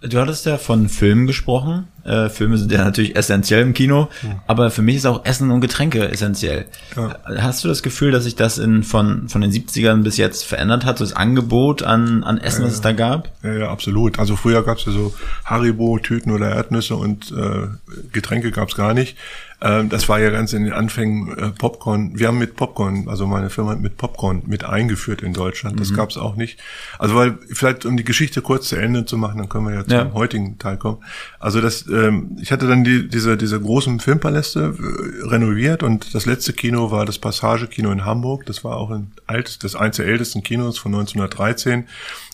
[0.00, 1.88] Du hattest ja von Filmen gesprochen.
[2.08, 4.08] Äh, Filme sind ja natürlich essentiell im Kino,
[4.46, 6.64] aber für mich ist auch Essen und Getränke essentiell.
[6.96, 7.18] Ja.
[7.38, 10.84] Hast du das Gefühl, dass sich das in, von, von den 70ern bis jetzt verändert
[10.84, 13.30] hat, so das Angebot an, an Essen, was es da gab?
[13.42, 14.18] Ja, ja, absolut.
[14.18, 17.68] Also früher gab's ja so Haribo-Tüten oder Erdnüsse und äh,
[18.12, 19.16] Getränke gab's gar nicht.
[19.60, 22.18] Ähm, das war ja ganz in den Anfängen äh, Popcorn.
[22.18, 25.80] Wir haben mit Popcorn, also meine Firma hat mit Popcorn mit eingeführt in Deutschland.
[25.80, 26.60] Das gab's auch nicht.
[26.98, 29.82] Also weil vielleicht um die Geschichte kurz zu Ende zu machen, dann können wir ja
[29.84, 30.12] zum Ja.
[30.14, 30.98] heutigen Teil kommen.
[31.40, 36.24] Also das, ähm, ich hatte dann die, diese diese großen Filmpaläste äh, renoviert und das
[36.26, 38.46] letzte Kino war das Passage-Kino in Hamburg.
[38.46, 41.84] Das war auch ein altes, das eins der ältesten Kinos von 1913.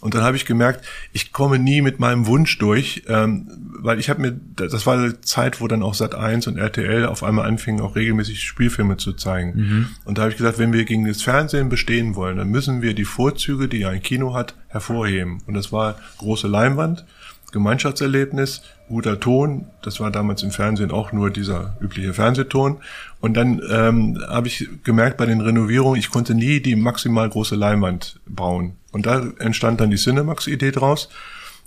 [0.02, 0.84] Und dann habe ich gemerkt,
[1.14, 5.20] ich komme nie mit meinem Wunsch durch, ähm, weil ich habe mir, das war eine
[5.22, 9.12] Zeit, wo dann auch Sat 1 und RTL auf einmal anfingen, auch regelmäßig Spielfilme zu
[9.12, 9.88] zeigen.
[10.04, 12.94] Und da habe ich gesagt, wenn wir gegen das Fernsehen bestehen wollen, dann müssen wir
[12.94, 15.42] die Vorzüge, die ein Kino hat, hervorheben.
[15.46, 17.04] Und das war große Leinwand,
[17.52, 19.66] Gemeinschaftserlebnis, guter Ton.
[19.82, 22.78] Das war damals im Fernsehen auch nur dieser übliche Fernsehton.
[23.20, 27.54] Und dann ähm, habe ich gemerkt bei den Renovierungen, ich konnte nie die maximal große
[27.54, 28.72] Leinwand bauen.
[28.90, 31.08] Und da entstand dann die Cinemax-Idee draus.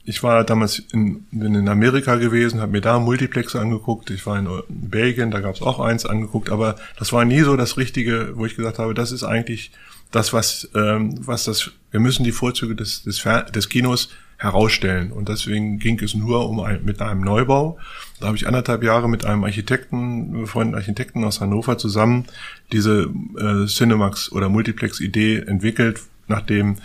[0.07, 4.09] Ich war damals in, bin in Amerika gewesen, habe mir da Multiplex angeguckt.
[4.09, 6.49] Ich war in Belgien, da gab es auch eins angeguckt.
[6.49, 9.71] Aber das war nie so das Richtige, wo ich gesagt habe, das ist eigentlich
[10.11, 13.21] das, was, ähm, was das, wir müssen die Vorzüge des, des,
[13.53, 15.11] des Kinos herausstellen.
[15.11, 17.77] Und deswegen ging es nur um ein, mit einem Neubau.
[18.21, 22.27] Da habe ich anderthalb Jahre mit einem Architekten, befreundeten Architekten aus Hannover zusammen
[22.71, 26.77] diese äh, Cinemax oder Multiplex-Idee entwickelt, nachdem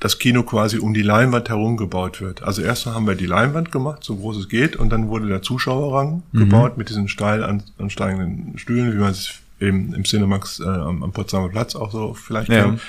[0.00, 2.42] das Kino quasi um die Leinwand herum gebaut wird.
[2.42, 5.42] Also erst haben wir die Leinwand gemacht, so groß es geht, und dann wurde der
[5.42, 10.64] Zuschauerrang gebaut mit diesen steil an, ansteigenden Stühlen, wie man es eben im Cinemax äh,
[10.64, 12.64] am, am Potsdamer Platz auch so vielleicht Ja.
[12.64, 12.80] kennt.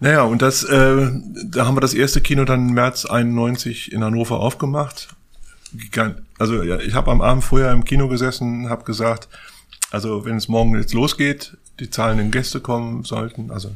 [0.00, 1.10] Naja, und das, äh,
[1.46, 5.08] da haben wir das erste Kino dann im März 91 in Hannover aufgemacht.
[6.38, 9.28] Also ja, ich habe am Abend vorher im Kino gesessen, habe gesagt,
[9.90, 13.70] also wenn es morgen jetzt losgeht, die zahlenden Gäste kommen sollten, also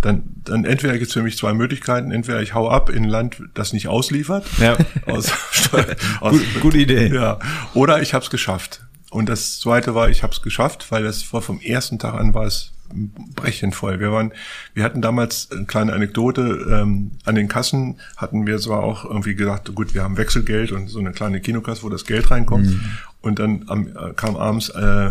[0.00, 2.10] dann, dann entweder gibt's für mich zwei Möglichkeiten.
[2.10, 4.46] Entweder ich hau ab in ein Land, das nicht ausliefert.
[4.60, 4.76] Ja.
[5.06, 5.32] Aus,
[6.20, 7.12] aus, Gut, gute Idee.
[7.14, 7.38] ja.
[7.74, 8.82] Oder ich habe es geschafft.
[9.10, 12.34] Und das zweite war, ich habe es geschafft, weil das war vom ersten Tag an
[12.34, 12.72] war es
[13.34, 14.00] brechend voll.
[14.00, 14.32] Wir waren,
[14.74, 19.34] wir hatten damals eine kleine Anekdote, ähm, an den Kassen hatten wir zwar auch irgendwie
[19.34, 22.68] gedacht, gut, wir haben Wechselgeld und so eine kleine Kinokasse, wo das Geld reinkommt.
[23.28, 25.10] Und dann am, äh, kam abends äh,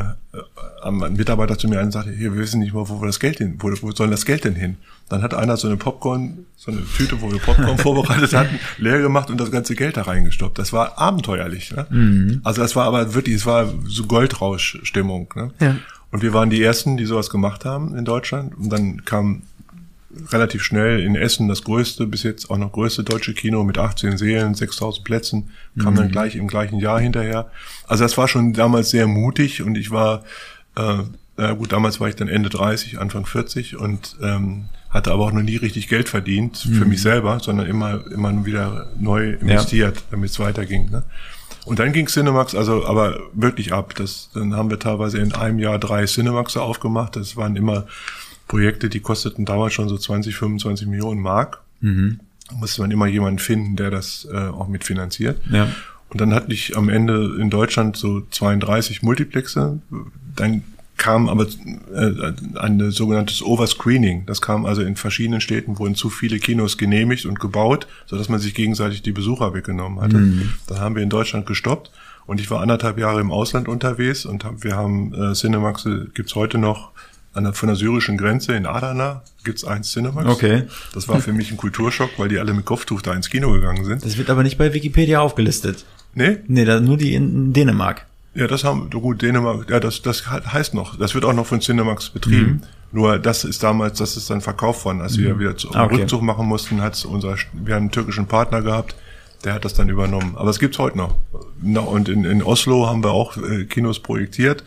[0.83, 3.37] ein Mitarbeiter zu mir und sagte, hier, wir wissen nicht mal, wo wir das Geld
[3.37, 4.77] hin, wo, wo soll das Geld denn hin?
[5.09, 8.99] Dann hat einer so eine Popcorn, so eine Tüte, wo wir Popcorn vorbereitet hatten, leer
[8.99, 10.59] gemacht und das ganze Geld da reingestoppt.
[10.59, 11.71] Das war abenteuerlich.
[11.71, 12.41] Ne?
[12.43, 15.33] Also das war aber wirklich, es war so Goldrausch-Stimmung.
[15.35, 15.51] Ne?
[15.59, 15.75] Ja.
[16.11, 18.57] Und wir waren die Ersten, die sowas gemacht haben in Deutschland.
[18.57, 19.43] Und dann kam
[20.31, 24.17] relativ schnell in Essen das größte, bis jetzt auch noch größte deutsche Kino mit 18
[24.17, 25.49] Seelen, 6000 Plätzen,
[25.81, 27.51] kam dann gleich im gleichen Jahr hinterher.
[27.87, 30.23] Also das war schon damals sehr mutig und ich war,
[30.75, 31.03] äh,
[31.37, 35.31] na gut, damals war ich dann Ende 30, Anfang 40 und ähm, hatte aber auch
[35.31, 40.31] noch nie richtig Geld verdient für mich selber, sondern immer, immer wieder neu investiert, damit
[40.31, 40.89] es weiterging.
[40.89, 41.03] Ne?
[41.67, 43.93] Und dann ging Cinemax also aber wirklich ab.
[43.95, 47.17] Das, dann haben wir teilweise in einem Jahr drei Cinemaxe aufgemacht.
[47.17, 47.85] Das waren immer
[48.47, 51.61] Projekte, die kosteten damals schon so 20, 25 Millionen Mark.
[51.81, 52.19] Mhm.
[52.49, 55.41] Da musste man immer jemanden finden, der das äh, auch mitfinanziert.
[55.51, 55.67] Ja.
[56.09, 59.79] Und dann hatte ich am Ende in Deutschland so 32 Multiplexe.
[60.35, 60.63] Dann
[60.95, 61.45] kam aber
[61.93, 64.25] äh, ein sogenanntes Overscreening.
[64.25, 68.39] Das kam also in verschiedenen Städten, wurden zu viele Kinos genehmigt und gebaut, sodass man
[68.39, 70.17] sich gegenseitig die Besucher weggenommen hatte.
[70.67, 71.91] Da haben wir in Deutschland gestoppt.
[72.25, 76.35] Und ich war anderthalb Jahre im Ausland unterwegs und hab, wir haben äh, Cinemaxe gibt's
[76.35, 76.91] heute noch
[77.37, 80.27] an der, von der syrischen Grenze in Adana gibt's eins Cinemax.
[80.27, 80.63] Okay.
[80.93, 83.85] Das war für mich ein Kulturschock, weil die alle mit Kopftuch da ins Kino gegangen
[83.85, 84.03] sind.
[84.03, 85.85] Das wird aber nicht bei Wikipedia aufgelistet.
[86.13, 86.37] Nee?
[86.47, 88.05] Nee, da nur die in Dänemark.
[88.33, 91.59] Ja, das haben, gut, Dänemark, ja, das, das heißt noch, das wird auch noch von
[91.59, 92.61] Cinemax betrieben.
[92.91, 95.01] Nur das ist damals, das ist dann verkauft worden.
[95.01, 95.95] Als wir wieder zu, Ah, okay.
[95.95, 98.95] Rückzug machen mussten, hat's unser, wir haben einen türkischen Partner gehabt,
[99.43, 100.35] der hat das dann übernommen.
[100.37, 101.15] Aber es gibt's heute noch.
[101.61, 104.63] Und in, in Oslo haben wir auch äh, Kinos projektiert.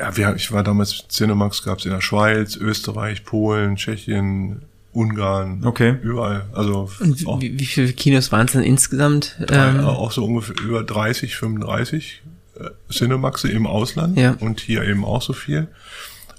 [0.00, 5.62] Ja, wir, ich war damals, Cinemax gab's in der Schweiz, Österreich, Polen, Tschechien, Ungarn.
[5.64, 5.96] Okay.
[6.02, 6.46] Überall.
[6.52, 9.36] Also Und auch, wie, wie viele Kinos waren es denn insgesamt?
[9.38, 12.22] drei, Ähm, auch so ungefähr über 30, 35
[12.58, 14.36] äh, Cinemaxe im Ausland Ja.
[14.40, 15.68] und hier eben auch so viel.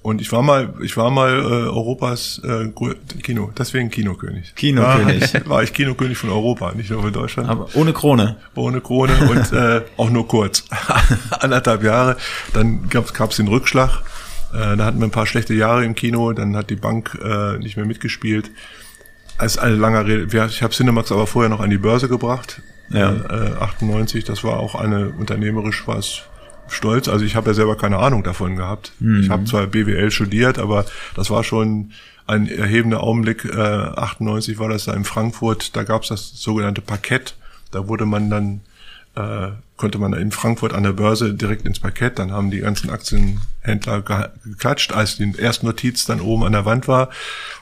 [0.03, 2.69] Und ich war mal, ich war mal äh, Europas äh,
[3.21, 4.55] Kino, deswegen Kinokönig.
[4.55, 5.33] Kinokönig.
[5.33, 7.49] War, war ich Kinokönig von Europa, nicht nur von Deutschland.
[7.49, 8.37] Aber ohne Krone.
[8.55, 10.65] Ohne Krone und äh, auch nur kurz.
[11.39, 12.17] Anderthalb Jahre.
[12.53, 14.01] Dann gab's gab's den Rückschlag.
[14.53, 17.59] Äh, da hatten wir ein paar schlechte Jahre im Kino, dann hat die Bank äh,
[17.59, 18.49] nicht mehr mitgespielt.
[19.37, 22.61] Als eine lange Rede, ich habe Cinemax aber vorher noch an die Börse gebracht.
[22.89, 23.11] Ja.
[23.11, 26.23] Äh, 98, das war auch eine unternehmerisch was
[26.67, 27.07] stolz.
[27.07, 28.93] Also ich habe ja selber keine Ahnung davon gehabt.
[28.99, 29.21] Mhm.
[29.21, 31.91] Ich habe zwar BWL studiert, aber das war schon
[32.27, 33.45] ein erhebender Augenblick.
[33.45, 35.75] Äh, 98 war das da in Frankfurt.
[35.75, 37.35] Da gab es das sogenannte Parkett.
[37.71, 38.61] Da wurde man dann
[39.15, 42.19] äh, konnte man in Frankfurt an der Börse direkt ins Parkett.
[42.19, 44.01] Dann haben die ganzen Aktienhändler
[44.43, 47.09] geklatscht, als die erste Notiz dann oben an der Wand war.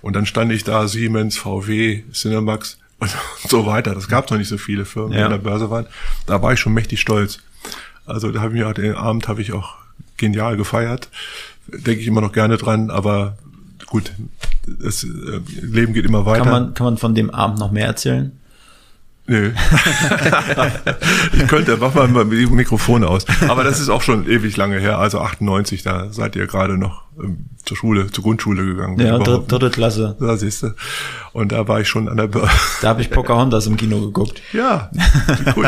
[0.02, 3.12] Und dann stand ich da, Siemens, VW, Cinemax und
[3.48, 3.96] so weiter.
[3.96, 5.88] Das gab noch nicht so viele Firmen, die an der Börse waren.
[6.26, 7.40] Da war ich schon mächtig stolz.
[8.10, 9.76] Also da habe ich mir den Abend habe ich auch
[10.18, 11.10] genial gefeiert.
[11.68, 13.38] Denke ich immer noch gerne dran, aber
[13.86, 14.12] gut,
[14.66, 15.08] das äh,
[15.62, 16.44] Leben geht immer weiter.
[16.44, 18.32] Kann man, kann man von dem Abend noch mehr erzählen?
[19.28, 19.52] Nö.
[21.34, 23.26] ich könnte, mach mal die Mikrofone aus.
[23.48, 27.04] Aber das ist auch schon ewig lange her, also 98, da seid ihr gerade noch
[27.66, 29.00] zur Schule, zur Grundschule gegangen.
[29.00, 30.16] Ja, dritte Klasse.
[30.20, 30.74] Da siehst du.
[31.34, 32.50] Und da war ich schon an der Börse.
[32.82, 34.42] Da habe ich Pocahontas im Kino geguckt.
[34.54, 34.90] Ja.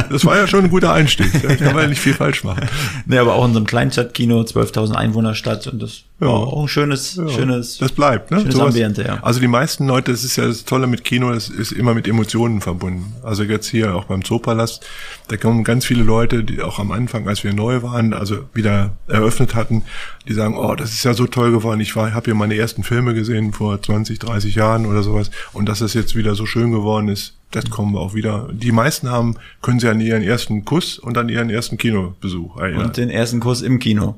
[0.10, 1.32] Das war ja schon ein guter Einstieg.
[1.44, 2.68] Da kann man ja nicht viel falsch machen.
[3.06, 6.28] Nee, aber auch in so einem Kleinstadtkino, 12.000 Einwohner Stadt und das ja.
[6.28, 7.30] war auch ein schönes, ja.
[7.30, 7.78] schönes.
[7.78, 8.40] Das bleibt, ne?
[8.40, 9.20] Schönes Sowas, Ambiente, ja.
[9.22, 12.08] Also die meisten Leute, das ist ja das Tolle mit Kino, das ist immer mit
[12.08, 13.14] Emotionen verbunden.
[13.24, 14.86] Also jetzt hier auch beim Zoopalast,
[15.28, 18.98] da kommen ganz viele Leute, die auch am Anfang, als wir neu waren, also wieder
[19.08, 19.84] eröffnet hatten,
[20.28, 21.80] die sagen, oh, das ist ja so toll geworden.
[21.80, 25.32] Ich war, habe hier meine ersten Filme gesehen vor 20, 30 Jahren oder sowas.
[25.54, 28.50] Und dass das jetzt wieder so schön geworden ist, das kommen wir auch wieder.
[28.52, 32.86] Die meisten haben, können sie an ihren ersten Kuss und an ihren ersten Kinobesuch erinnern.
[32.86, 34.16] Und den ersten Kuss im Kino.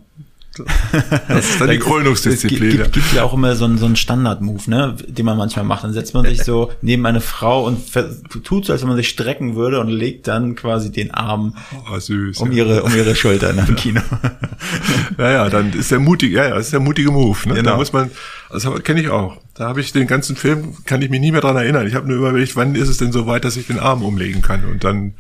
[1.28, 2.70] Das ist dann die Krönungsdisziplin.
[2.70, 5.66] Es gibt, gibt ja auch immer so einen, so einen Standard-Move, ne, den man manchmal
[5.66, 5.84] macht.
[5.84, 7.80] Dann setzt man sich so neben eine Frau und
[8.44, 11.56] tut so, als wenn man sich strecken würde und legt dann quasi den Arm
[11.92, 12.66] oh, süß, um ja.
[12.66, 14.02] ihre um ihre Schulter in einem Kino.
[15.18, 17.38] Ja, ja, dann ist der mutige, ja, ja, das ist der mutige Move.
[17.50, 17.56] Ne?
[17.56, 17.72] Genau.
[17.72, 18.12] Da muss man,
[18.52, 19.38] das kenne ich auch.
[19.56, 21.88] Da habe ich den ganzen Film, kann ich mich nie mehr dran erinnern.
[21.88, 24.42] Ich habe nur überlegt, wann ist es denn so weit, dass ich den Arm umlegen
[24.42, 25.14] kann und dann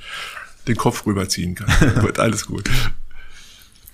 [0.67, 1.67] den Kopf rüberziehen kann.
[2.02, 2.69] Wird alles gut.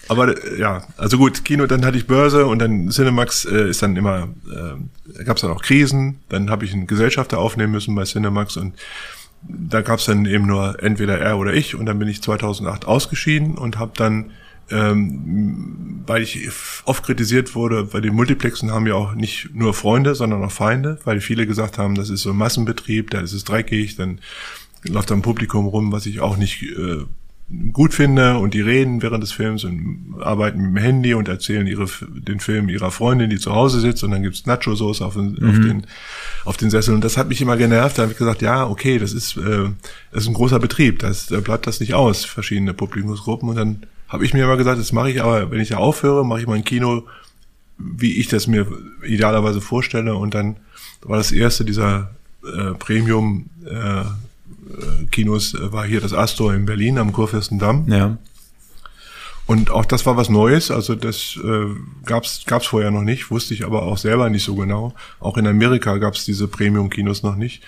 [0.10, 3.82] Aber äh, ja, also gut, Kino, dann hatte ich Börse und dann Cinemax äh, ist
[3.82, 7.95] dann immer, äh, gab es dann auch Krisen, dann habe ich einen Gesellschafter aufnehmen müssen
[7.95, 8.74] bei Cinemax und
[9.41, 12.86] da gab es dann eben nur entweder er oder ich und dann bin ich 2008
[12.86, 14.32] ausgeschieden und habe dann,
[14.69, 16.50] ähm, weil ich
[16.86, 21.00] oft kritisiert wurde, bei den Multiplexen haben wir auch nicht nur Freunde, sondern auch Feinde,
[21.06, 24.19] weil viele gesagt haben, das ist so ein Massenbetrieb, da ist es dreckig, dann
[24.84, 27.06] läuft da ein Publikum rum, was ich auch nicht äh,
[27.71, 31.65] gut finde und die reden während des Films und arbeiten mit dem Handy und erzählen
[31.65, 35.35] ihre, den Film ihrer Freundin, die zu Hause sitzt und dann gibt's Nacho-Sauce auf, den,
[35.39, 35.49] mhm.
[35.49, 35.88] auf, den,
[36.45, 37.97] auf den Sessel und das hat mich immer genervt.
[37.97, 39.69] Da habe ich gesagt, ja, okay, das ist, äh,
[40.12, 43.83] das ist ein großer Betrieb, das, da bleibt das nicht aus, verschiedene Publikumsgruppen und dann
[44.07, 46.47] habe ich mir immer gesagt, das mache ich aber, wenn ich ja aufhöre, mache ich
[46.47, 47.07] mein Kino,
[47.79, 48.67] wie ich das mir
[49.03, 50.57] idealerweise vorstelle und dann
[51.01, 52.12] war das erste dieser
[52.43, 54.03] äh, Premium äh,
[55.12, 57.86] Kinos äh, war hier das Astor in Berlin am Kurfürstendamm.
[57.88, 58.17] Ja.
[59.49, 61.65] Und auch das war was Neues, also das äh,
[62.05, 64.93] gab's gab's vorher noch nicht, wusste ich aber auch selber nicht so genau.
[65.19, 67.63] Auch in Amerika gab's diese Premium-Kinos noch nicht.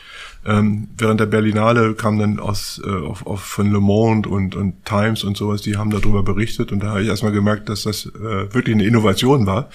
[0.46, 4.86] Ähm, während der Berlinale kam dann aus äh, auf, auf von Le Monde und, und
[4.86, 8.06] Times und sowas, die haben darüber berichtet und da habe ich erstmal gemerkt, dass das
[8.06, 9.72] äh, wirklich eine Innovation war.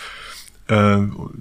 [0.68, 0.98] Äh,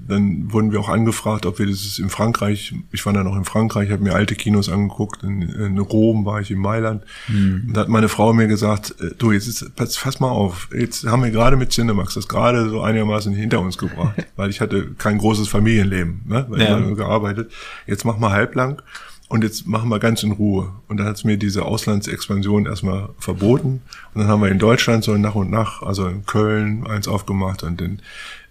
[0.07, 3.43] dann wurden wir auch angefragt, ob wir das in Frankreich, ich war dann noch in
[3.43, 7.03] Frankreich, habe mir alte Kinos angeguckt, in, in, Rom war ich in Mailand.
[7.27, 7.65] Mhm.
[7.67, 10.69] Und da hat meine Frau mir gesagt, äh, du, jetzt ist, pass, fass mal auf,
[10.77, 14.61] jetzt haben wir gerade mit Cinemax das gerade so einigermaßen hinter uns gebracht, weil ich
[14.61, 16.77] hatte kein großes Familienleben, ne, weil ja.
[16.77, 17.51] ich nur gearbeitet.
[17.87, 18.81] Jetzt mach mal halblang
[19.27, 20.71] und jetzt machen wir ganz in Ruhe.
[20.87, 23.81] Und dann hat es mir diese Auslandsexpansion erstmal verboten.
[24.13, 27.63] Und dann haben wir in Deutschland so nach und nach, also in Köln eins aufgemacht
[27.63, 28.01] und in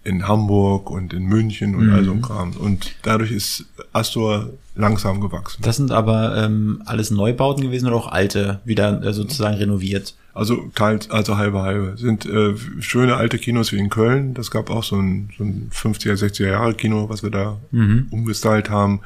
[0.05, 1.93] in Hamburg und in München und mhm.
[1.93, 2.51] all so ein Kram.
[2.51, 5.61] Und dadurch ist Astor langsam gewachsen.
[5.63, 10.13] Das sind aber ähm, alles Neubauten gewesen oder auch alte, wieder äh, sozusagen renoviert?
[10.35, 11.95] Also teils, also halbe halbe.
[11.95, 14.33] Sind äh, schöne alte Kinos wie in Köln.
[14.33, 18.07] Das gab auch so ein, so ein 50er, 60er Jahre Kino, was wir da mhm.
[18.11, 18.99] umgestylt haben.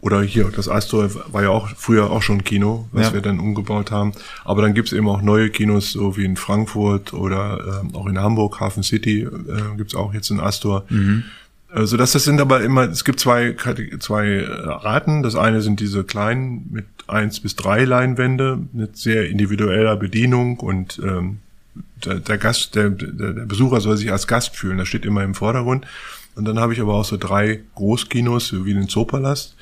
[0.00, 3.14] Oder hier, das Astor war ja auch früher auch schon Kino, was ja.
[3.14, 4.12] wir dann umgebaut haben.
[4.44, 8.18] Aber dann gibt's eben auch neue Kinos, so wie in Frankfurt oder äh, auch in
[8.18, 10.84] Hamburg, Hafen City, äh, gibt's auch jetzt ein Astor.
[10.88, 11.22] Mhm.
[11.72, 13.54] Also das, das sind aber immer, es gibt zwei,
[14.00, 15.22] zwei äh, Arten.
[15.22, 21.00] Das eine sind diese kleinen mit eins bis drei Leinwände mit sehr individueller Bedienung und
[21.04, 21.38] ähm,
[22.04, 24.78] der, der Gast, der, der Besucher soll sich als Gast fühlen.
[24.78, 25.86] Das steht immer im Vordergrund.
[26.34, 29.54] Und dann habe ich aber auch so drei Großkinos, wie den Zoopalast,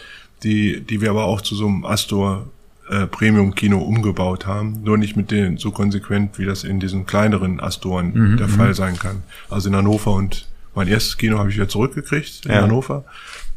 [0.42, 2.48] die, die wir aber auch zu so einem Astor
[2.88, 7.60] äh, Premium-Kino umgebaut haben, nur nicht mit denen so konsequent, wie das in diesen kleineren
[7.60, 8.74] Astoren mhm, der Fall mhm.
[8.74, 9.22] sein kann.
[9.48, 12.62] Also in Hannover und mein erstes Kino habe ich wieder zurückgekriegt in ja.
[12.62, 13.04] Hannover.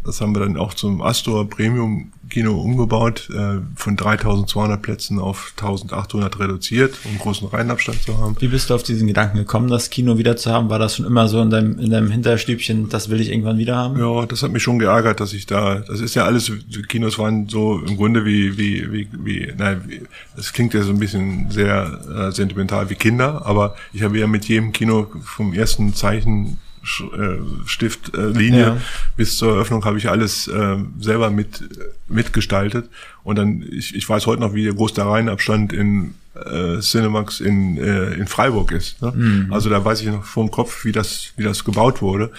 [0.06, 5.54] Das haben wir dann auch zum Astor Premium Kino umgebaut, äh, von 3200 Plätzen auf
[5.56, 8.36] 1800 reduziert, um großen Reihenabstand zu haben.
[8.40, 10.70] Wie bist du auf diesen Gedanken gekommen, das Kino wieder zu haben?
[10.70, 13.76] War das schon immer so in deinem, in deinem Hinterstübchen, das will ich irgendwann wieder
[13.76, 14.00] haben?
[14.00, 16.52] Ja, das hat mich schon geärgert, dass ich da, das ist ja alles,
[16.88, 21.00] Kinos waren so im Grunde wie, wie, wie, wie, nein, das klingt ja so ein
[21.00, 25.94] bisschen sehr äh, sentimental wie Kinder, aber ich habe ja mit jedem Kino vom ersten
[25.94, 26.58] Zeichen
[27.66, 28.78] Stiftlinie äh, ja.
[29.16, 31.64] bis zur Eröffnung habe ich alles äh, selber mit
[32.08, 32.90] mitgestaltet
[33.24, 37.78] und dann ich, ich weiß heute noch wie groß der Reihenabstand in äh, Cinemax in
[37.78, 39.14] äh, in Freiburg ist ne?
[39.16, 39.54] Mhm.
[39.54, 42.32] also da weiß ich noch vor dem Kopf wie das wie das gebaut wurde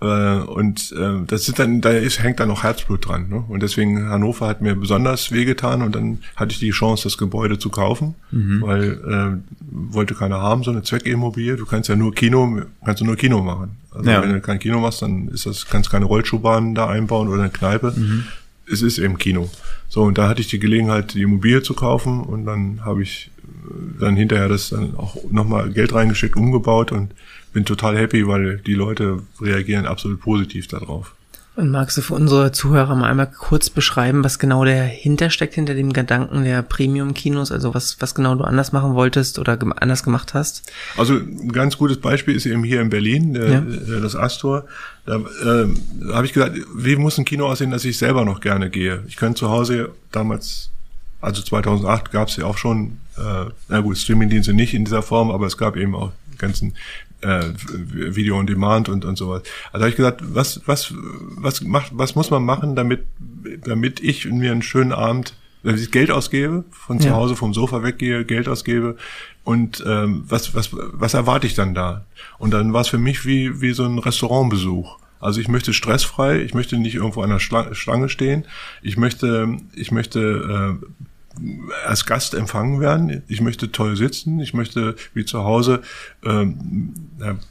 [0.00, 3.28] äh, und äh, das sind dann, da ist, hängt dann noch Herzblut dran.
[3.28, 3.44] Ne?
[3.48, 7.58] Und deswegen Hannover hat mir besonders wehgetan und dann hatte ich die Chance, das Gebäude
[7.58, 8.60] zu kaufen, mhm.
[8.60, 11.56] weil äh, wollte keiner haben, so eine Zweckimmobilie.
[11.56, 13.76] Du kannst ja nur Kino, kannst du nur Kino machen.
[13.90, 14.22] Also ja.
[14.22, 17.50] wenn du kein Kino machst, dann ist das, kannst keine Rollschuhbahnen da einbauen oder eine
[17.50, 17.94] Kneipe.
[17.96, 18.24] Mhm.
[18.70, 19.48] Es ist eben Kino.
[19.88, 23.30] So, und da hatte ich die Gelegenheit, die Immobilie zu kaufen und dann habe ich
[23.44, 27.12] äh, dann hinterher das dann auch nochmal Geld reingeschickt, umgebaut und
[27.56, 31.14] bin total happy, weil die Leute reagieren absolut positiv darauf.
[31.54, 35.72] Und magst du für unsere Zuhörer mal einmal kurz beschreiben, was genau dahinter steckt, hinter
[35.72, 40.34] dem Gedanken der Premium-Kinos, also was, was genau du anders machen wolltest oder anders gemacht
[40.34, 40.70] hast?
[40.98, 44.00] Also ein ganz gutes Beispiel ist eben hier in Berlin, der, ja.
[44.02, 44.66] das Astor.
[45.06, 48.68] Da äh, habe ich gesagt, wie muss ein Kino aussehen, dass ich selber noch gerne
[48.68, 49.02] gehe?
[49.08, 50.68] Ich könnte zu Hause damals,
[51.22, 55.30] also 2008 gab es ja auch schon, äh, na gut, Streamingdienste nicht in dieser Form,
[55.30, 56.74] aber es gab eben auch ganzen
[57.26, 57.52] äh,
[58.14, 59.42] Video on Demand und und sowas.
[59.72, 60.94] Also habe ich gesagt, was was
[61.36, 63.04] was macht was muss man machen, damit
[63.64, 67.82] damit ich mir einen schönen Abend dass ich Geld ausgebe, von zu Hause vom Sofa
[67.82, 68.96] weggehe, Geld ausgebe
[69.42, 72.04] und ähm, was was was erwarte ich dann da?
[72.38, 74.98] Und dann war es für mich wie wie so ein Restaurantbesuch.
[75.18, 78.44] Also ich möchte stressfrei, ich möchte nicht irgendwo an der Schlange stehen,
[78.82, 80.86] ich möchte ich möchte äh,
[81.84, 83.22] als Gast empfangen werden.
[83.28, 85.82] Ich möchte toll sitzen, ich möchte wie zu Hause
[86.24, 86.94] ähm,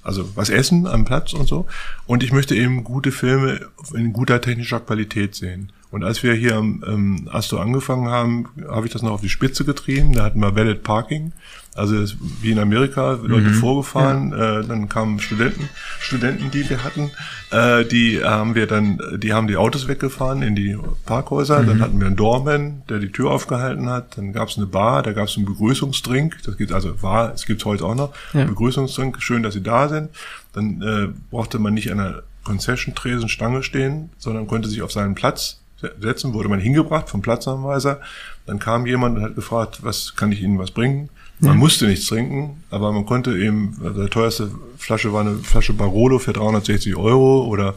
[0.04, 1.66] also was essen am Platz und so.
[2.06, 5.72] Und ich möchte eben gute Filme in guter technischer Qualität sehen.
[5.92, 9.30] Und als wir hier am ähm, Asto angefangen haben, habe ich das noch auf die
[9.30, 10.14] Spitze getrieben.
[10.14, 11.32] Da hatten wir Valid Parking.
[11.76, 11.96] Also
[12.42, 13.56] wie in Amerika, Leute mhm.
[13.56, 14.60] vorgefahren, ja.
[14.62, 15.68] äh, dann kamen Studenten,
[16.00, 17.12] Studenten, die wir hatten,
[17.52, 21.68] äh, die haben wir dann, die haben die Autos weggefahren in die Parkhäuser, mhm.
[21.68, 25.04] dann hatten wir einen Doorman, der die Tür aufgehalten hat, dann gab es eine Bar,
[25.04, 28.46] da gab es einen Begrüßungsdrink, das gibt also war, es gibt heute auch noch, ja.
[28.46, 30.12] Begrüßungsdrink, schön, dass Sie da sind.
[30.54, 35.14] Dann äh, brauchte man nicht an einer Concession-Tresen Stange stehen, sondern konnte sich auf seinen
[35.14, 35.60] Platz
[36.00, 38.00] setzen, wurde man hingebracht vom Platzanweiser.
[38.46, 41.10] Dann kam jemand und hat gefragt, was kann ich Ihnen was bringen?
[41.40, 41.58] Man ja.
[41.58, 46.18] musste nichts trinken, aber man konnte eben, also der teuerste Flasche war eine Flasche Barolo
[46.18, 47.76] für 360 Euro oder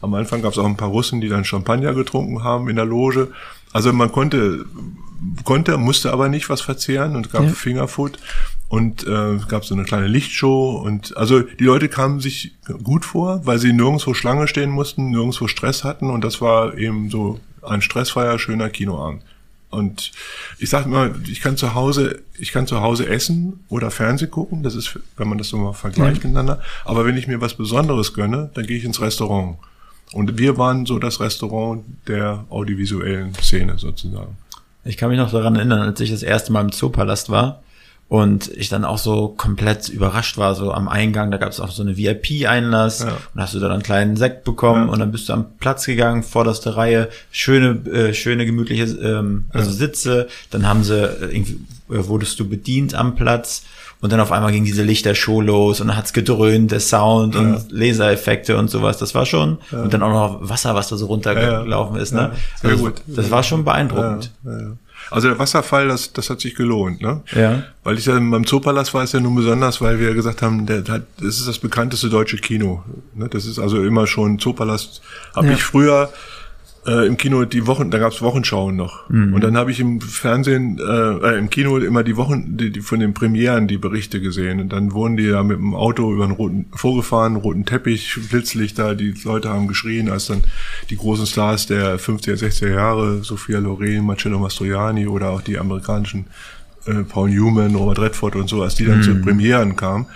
[0.00, 2.84] am Anfang gab es auch ein paar Russen, die dann Champagner getrunken haben in der
[2.84, 3.28] Loge.
[3.72, 4.64] Also man konnte,
[5.44, 7.48] konnte, musste aber nicht was verzehren und gab ja.
[7.50, 8.18] Fingerfood
[8.70, 12.54] und äh, gab so eine kleine Lichtshow und also die Leute kamen sich
[12.84, 17.10] gut vor, weil sie nirgendwo Schlange stehen mussten, nirgendwo Stress hatten und das war eben
[17.10, 19.22] so ein stressfreier, schöner Kinoabend.
[19.70, 20.12] Und
[20.58, 24.62] ich sage mal, ich kann zu Hause, ich kann zu Hause essen oder Fernsehen gucken.
[24.62, 26.28] Das ist, wenn man das so mal vergleicht ja.
[26.28, 26.60] miteinander.
[26.84, 29.58] Aber wenn ich mir was Besonderes gönne, dann gehe ich ins Restaurant.
[30.12, 34.36] Und wir waren so das Restaurant der audiovisuellen Szene sozusagen.
[34.84, 37.62] Ich kann mich noch daran erinnern, als ich das erste Mal im Zoopalast war
[38.10, 41.70] und ich dann auch so komplett überrascht war, so am Eingang, da gab es auch
[41.70, 43.16] so eine VIP-Einlass ja.
[43.34, 44.92] und hast du da einen kleinen Sekt bekommen ja.
[44.92, 49.70] und dann bist du am Platz gegangen, vorderste Reihe, schöne, äh, schöne gemütliche ähm, also
[49.70, 49.76] ja.
[49.76, 53.62] Sitze, dann haben sie, äh, irgendwie äh, wurdest du bedient am Platz
[54.00, 57.70] und dann auf einmal ging diese Lichtershow los und dann hat's gedröhnt, der Sound und
[57.70, 61.96] Lasereffekte und sowas, das war schon, und dann auch noch Wasser, was da so runtergelaufen
[61.96, 62.32] ist, ne?
[62.60, 63.02] Sehr also, gut.
[63.06, 64.32] Das war schon beeindruckend.
[64.42, 64.66] Ja, ja.
[65.10, 67.22] Also der Wasserfall, das, das hat sich gelohnt, ne?
[67.34, 67.64] Ja.
[67.82, 70.82] Weil ich ja beim Zoopalast war es ja nun besonders, weil wir gesagt haben, der,
[70.82, 72.84] der, das ist das bekannteste deutsche Kino.
[73.14, 73.28] Ne?
[73.28, 75.02] Das ist also immer schon Zoopalast.
[75.34, 75.52] Habe ja.
[75.54, 76.12] ich früher
[76.90, 79.08] äh, im Kino die Wochen, da gab's Wochenschauen noch.
[79.08, 79.32] Mhm.
[79.32, 82.80] Und dann habe ich im Fernsehen, äh, äh, im Kino immer die Wochen, die, die
[82.80, 84.60] von den Premieren die Berichte gesehen.
[84.60, 88.96] Und dann wurden die ja mit dem Auto über den roten, vorgefahren, roten Teppich, Blitzlichter,
[88.96, 90.42] die Leute haben geschrien, als dann
[90.90, 96.26] die großen Stars der 50er, 60er Jahre, Sophia Loren, Marcello Mastroianni oder auch die amerikanischen
[96.86, 99.02] äh, Paul Newman, Robert Redford und so, als die dann mhm.
[99.02, 100.06] zu Premieren kamen.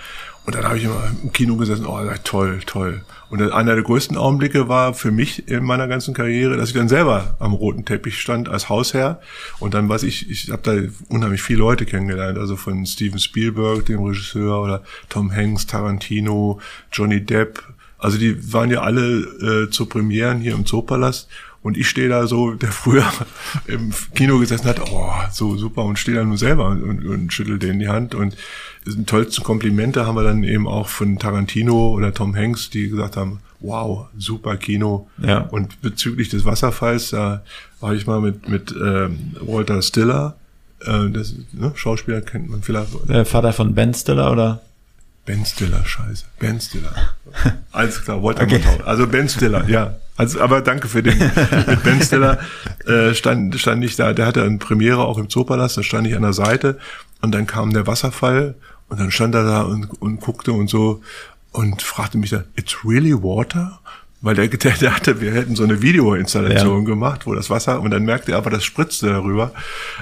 [0.45, 3.01] Und dann habe ich immer im Kino gesessen, oh, toll, toll.
[3.29, 6.87] Und einer der größten Augenblicke war für mich in meiner ganzen Karriere, dass ich dann
[6.87, 9.19] selber am roten Teppich stand als Hausherr.
[9.59, 13.85] Und dann weiß ich, ich habe da unheimlich viele Leute kennengelernt, also von Steven Spielberg,
[13.85, 16.59] dem Regisseur, oder Tom Hanks, Tarantino,
[16.91, 17.63] Johnny Depp.
[17.97, 21.27] Also die waren ja alle äh, zu Premieren hier im Zoopalast.
[21.65, 23.11] Und ich stehe da so, der früher
[23.65, 27.33] im Kino gesessen hat, oh, so super, und stehe da nur selber und, und, und
[27.33, 28.13] schüttel denen die Hand.
[28.13, 28.37] Und
[28.85, 33.17] die tollsten Komplimente haben wir dann eben auch von Tarantino oder Tom Hanks, die gesagt
[33.17, 35.07] haben, wow, super Kino.
[35.17, 35.39] Ja.
[35.39, 37.43] Und bezüglich des Wasserfalls, da
[37.79, 40.35] war ich mal mit, mit ähm, Walter Stiller,
[40.81, 42.91] äh, das, ne, Schauspieler kennt man vielleicht.
[43.09, 44.61] Der Vater von Ben Stiller, oder?
[45.25, 46.25] Ben Stiller, scheiße.
[46.39, 46.93] Ben Stiller.
[47.71, 48.59] Alles klar, Walter okay.
[48.63, 48.83] Matthau.
[48.83, 49.95] Also Ben Stiller, ja.
[50.17, 51.17] Also, aber danke für den.
[51.67, 52.39] Mit Ben Stiller
[52.85, 56.15] äh, stand, stand ich da, der hatte eine Premiere auch im Zoopalast, da stand ich
[56.15, 56.77] an der Seite
[57.21, 58.55] und dann kam der Wasserfall
[58.89, 61.01] und dann stand er da und, und guckte und so
[61.51, 63.79] und fragte mich dann, it's really water?
[64.21, 66.85] Weil der, der, hatte, wir hätten so eine Videoinstallation ja.
[66.85, 69.51] gemacht, wo das Wasser, und dann merkte er aber, das spritzte darüber.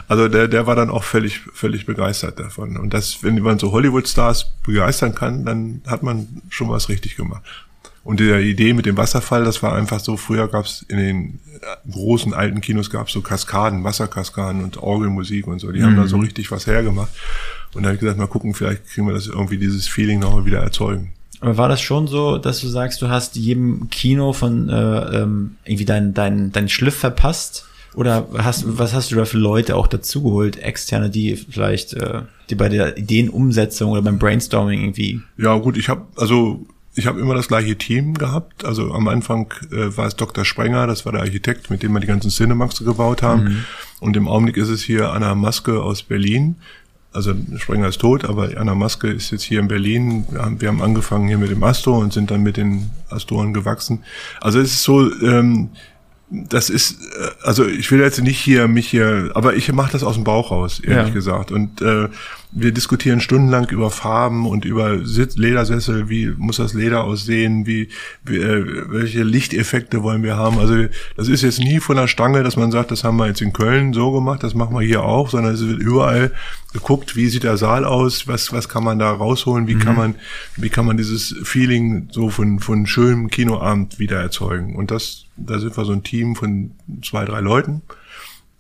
[0.08, 2.78] Also der, der war dann auch völlig, völlig begeistert davon.
[2.78, 7.44] Und das, wenn man so Hollywood-Stars begeistern kann, dann hat man schon was richtig gemacht.
[8.04, 11.40] Und die Idee mit dem Wasserfall, das war einfach so, früher gab es in den
[11.90, 15.72] großen alten Kinos gab es so Kaskaden, Wasserkaskaden und Orgelmusik und so.
[15.72, 15.86] Die mhm.
[15.86, 17.12] haben da so richtig was hergemacht.
[17.74, 20.46] Und da habe ich gesagt, mal gucken, vielleicht kriegen wir das irgendwie dieses Feeling nochmal
[20.46, 21.14] wieder erzeugen.
[21.40, 25.56] Aber war das schon so, dass du sagst, du hast jedem Kino von äh, ähm,
[25.66, 27.66] irgendwie deinen dein, dein Schliff verpasst?
[27.96, 32.56] Oder hast, was hast du da für Leute auch dazugeholt, externe, die vielleicht, äh, die
[32.56, 35.22] bei der Ideenumsetzung oder beim Brainstorming irgendwie?
[35.38, 38.66] Ja, gut, ich habe also ich habe immer das gleiche Team gehabt.
[38.66, 40.46] Also am Anfang äh, war es Dr.
[40.46, 43.44] Sprenger, das war der Architekt, mit dem wir die ganzen Cinemax gebaut haben.
[43.44, 43.66] Mhm.
[44.00, 46.56] Und im Augenblick ist es hier Anna Maske aus Berlin.
[47.12, 50.26] Also Sprenger ist tot, aber Anna Maske ist jetzt hier in Berlin.
[50.30, 53.54] Wir haben, wir haben angefangen hier mit dem Astro und sind dann mit den Astoren
[53.54, 54.04] gewachsen.
[54.42, 55.70] Also es ist so, ähm,
[56.34, 60.04] das ist, äh, also ich will jetzt nicht hier mich hier, aber ich mache das
[60.04, 61.14] aus dem Bauch raus, ehrlich ja.
[61.14, 61.52] gesagt.
[61.52, 62.10] Und äh,
[62.52, 67.90] wir diskutieren stundenlang über Farben und über Sitz Ledersessel, wie muss das Leder aussehen, wie,
[68.24, 70.58] wie äh, welche Lichteffekte wollen wir haben.
[70.58, 73.42] Also das ist jetzt nie von der Stange, dass man sagt, das haben wir jetzt
[73.42, 76.32] in Köln so gemacht, das machen wir hier auch, sondern es wird überall
[76.74, 79.80] geguckt, wie sieht der Saal aus, was was kann man da rausholen, wie mhm.
[79.80, 80.16] kann man
[80.56, 84.76] wie kann man dieses Feeling so von von schönem Kinoabend wieder erzeugen.
[84.76, 86.72] Und das da sind wir so ein Team von
[87.02, 87.82] zwei drei Leuten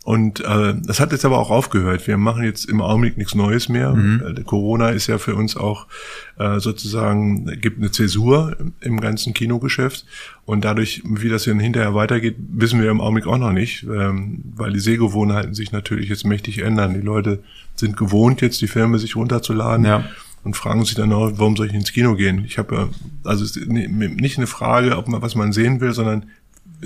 [0.04, 2.08] und äh, das hat jetzt aber auch aufgehört.
[2.08, 3.94] Wir machen jetzt im Augenblick nichts Neues mehr.
[3.94, 4.38] Mhm.
[4.38, 5.88] Äh, Corona ist ja für uns auch
[6.38, 10.06] äh, sozusagen, gibt eine Zäsur im ganzen Kinogeschäft.
[10.46, 14.44] Und dadurch, wie das dann hinterher weitergeht, wissen wir im Augenblick auch noch nicht, ähm,
[14.56, 16.94] weil die Sehgewohnheiten sich natürlich jetzt mächtig ändern.
[16.94, 17.42] Die Leute
[17.76, 19.86] sind gewohnt, jetzt die Filme sich runterzuladen.
[19.86, 20.04] Ja
[20.44, 22.44] und fragen sich dann auch, warum soll ich ins Kino gehen?
[22.46, 22.90] Ich habe ja,
[23.24, 26.26] also es ist nicht eine Frage, ob man was man sehen will, sondern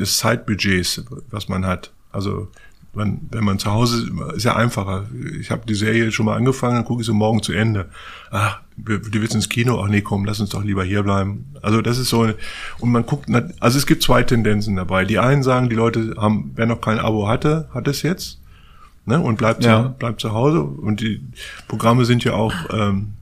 [0.04, 1.92] Zeitbudgets, was man hat.
[2.12, 2.50] Also
[2.98, 5.06] man, wenn man zu Hause ist ja einfacher.
[5.40, 7.86] Ich habe die Serie schon mal angefangen, dann gucke ich sie morgen zu Ende.
[8.32, 9.82] Ach, du willst ins Kino?
[9.82, 11.46] Ach nee, komm, lass uns doch lieber hier bleiben.
[11.62, 12.28] Also das ist so,
[12.80, 13.30] und man guckt,
[13.60, 15.06] also es gibt zwei Tendenzen dabei.
[15.06, 18.40] Die einen sagen, die Leute haben, wer noch kein Abo hatte, hat es jetzt.
[19.06, 19.84] Ne, und bleibt, ja.
[19.84, 20.62] zu, bleibt zu Hause.
[20.64, 21.22] Und die
[21.70, 23.14] Programme sind ja auch, ähm,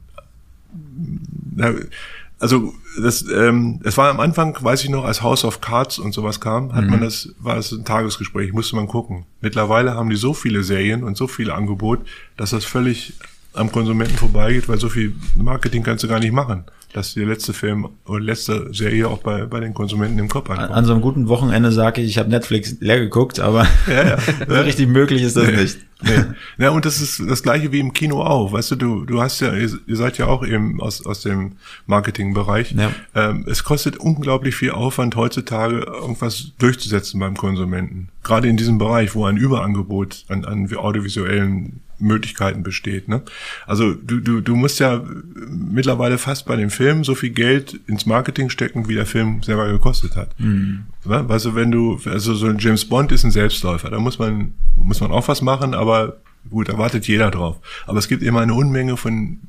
[2.40, 6.14] also das, ähm, es war am Anfang, weiß ich noch, als House of Cards und
[6.14, 6.92] sowas kam, hat mhm.
[6.92, 9.26] man das, war es ein Tagesgespräch, musste man gucken.
[9.42, 12.00] Mittlerweile haben die so viele Serien und so viel Angebot,
[12.38, 13.14] dass das völlig
[13.56, 17.51] am Konsumenten vorbeigeht, weil so viel Marketing kannst du gar nicht machen dass die letzte
[17.51, 20.72] Film oder letzte Serie auch bei, bei den Konsumenten im Kopf ankommt.
[20.72, 24.18] An so einem guten Wochenende sage ich, ich habe Netflix leer geguckt, aber ja, ja.
[24.47, 25.80] so richtig möglich ist das nee, nicht.
[26.01, 26.24] Nee.
[26.58, 28.53] Ja, und das ist das gleiche wie im Kino auch.
[28.53, 31.58] Weißt du, du, du hast ja, ihr, ihr seid ja auch eben aus, aus dem
[31.86, 32.72] Marketingbereich.
[32.72, 32.91] Ja.
[33.14, 38.08] Ähm, es kostet unglaublich viel Aufwand heutzutage, irgendwas durchzusetzen beim Konsumenten.
[38.24, 43.08] Gerade in diesem Bereich, wo ein Überangebot an, an audiovisuellen Möglichkeiten besteht.
[43.08, 43.22] Ne?
[43.66, 45.04] Also du, du, du musst ja
[45.50, 49.72] mittlerweile fast bei dem Film so viel Geld ins Marketing stecken, wie der Film selber
[49.72, 50.38] gekostet hat.
[50.39, 50.86] Mhm.
[51.06, 55.02] Also wenn du, also so ein James Bond ist ein Selbstläufer, da muss man, muss
[55.02, 56.18] man auch was machen, aber
[56.50, 57.58] gut, da wartet jeder drauf.
[57.86, 59.39] Aber es gibt immer eine Unmenge von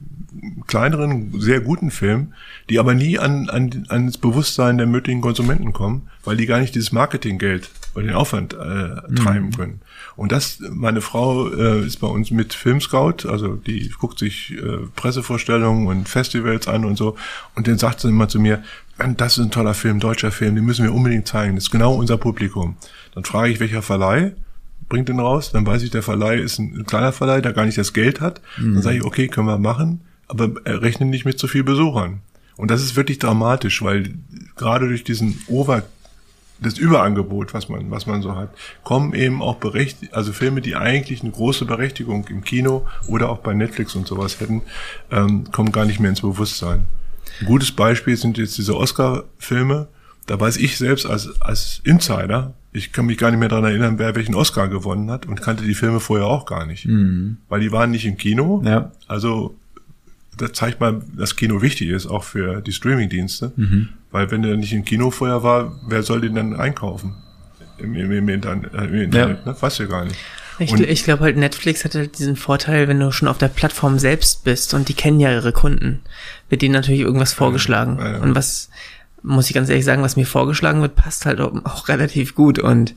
[0.67, 2.35] kleineren, sehr guten Filmen,
[2.69, 6.75] die aber nie an, an, ans Bewusstsein der möglichen Konsumenten kommen, weil die gar nicht
[6.75, 9.57] dieses Marketinggeld oder den Aufwand äh, treiben mhm.
[9.57, 9.81] können.
[10.17, 14.79] Und das, meine Frau äh, ist bei uns mit Filmscout, also die guckt sich äh,
[14.97, 17.17] Pressevorstellungen und Festivals an und so.
[17.55, 18.63] Und dann sagt sie immer zu mir,
[19.17, 21.55] das ist ein toller Film, deutscher Film, den müssen wir unbedingt zeigen.
[21.55, 22.77] Das ist genau unser Publikum.
[23.15, 24.33] Dann frage ich, welcher Verleih
[24.89, 25.51] bringt den raus.
[25.53, 28.23] Dann weiß ich, der Verleih ist ein, ein kleiner Verleih, der gar nicht das Geld
[28.23, 28.41] hat.
[28.57, 28.75] Mhm.
[28.75, 32.21] Dann sage ich, okay, können wir machen aber rechnen nicht mit so viel Besuchern.
[32.57, 34.15] Und das ist wirklich dramatisch, weil
[34.57, 35.83] gerade durch diesen Over
[36.61, 38.51] das Überangebot, was man, was man so hat,
[38.83, 43.39] kommen eben auch berechtigt, also Filme, die eigentlich eine große Berechtigung im Kino oder auch
[43.39, 44.63] bei Netflix und sowas hätten,
[45.11, 46.87] ähm, kommen gar nicht mehr ins Bewusstsein.
[47.41, 49.89] Ein gutes Beispiel sind jetzt diese Oscar-Filme.
[50.27, 53.99] Da weiß ich selbst als, als Insider, ich kann mich gar nicht mehr daran erinnern,
[53.99, 56.87] wer welchen Oscar gewonnen hat und kannte die Filme vorher auch gar nicht.
[56.87, 57.39] Mhm.
[57.49, 58.63] Weil die waren nicht im Kino.
[58.65, 58.93] Ja.
[59.07, 59.55] Also
[60.37, 63.53] das zeigt mal, dass Kino wichtig ist, auch für die Streamingdienste.
[63.57, 63.89] Mhm.
[64.11, 67.15] Weil wenn der nicht im Kino vorher war, wer soll den dann einkaufen?
[67.79, 69.53] Im, im, im, Internet, äh, im Internet ja.
[69.53, 69.57] ne?
[69.61, 70.17] Weiß ja gar nicht.
[70.59, 73.99] Ich, ich glaube halt, Netflix hat halt diesen Vorteil, wenn du schon auf der Plattform
[73.99, 76.01] selbst bist und die kennen ja ihre Kunden,
[76.49, 77.99] wird denen natürlich irgendwas vorgeschlagen.
[77.99, 78.19] Ja, ja.
[78.21, 78.71] Und was,
[79.23, 82.59] muss ich ganz ehrlich sagen, was mir vorgeschlagen wird, passt halt auch, relativ gut.
[82.59, 82.95] Und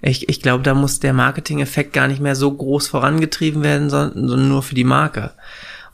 [0.00, 4.48] ich, ich glaube, da muss der Marketing-Effekt gar nicht mehr so groß vorangetrieben werden, sondern
[4.48, 5.32] nur für die Marke.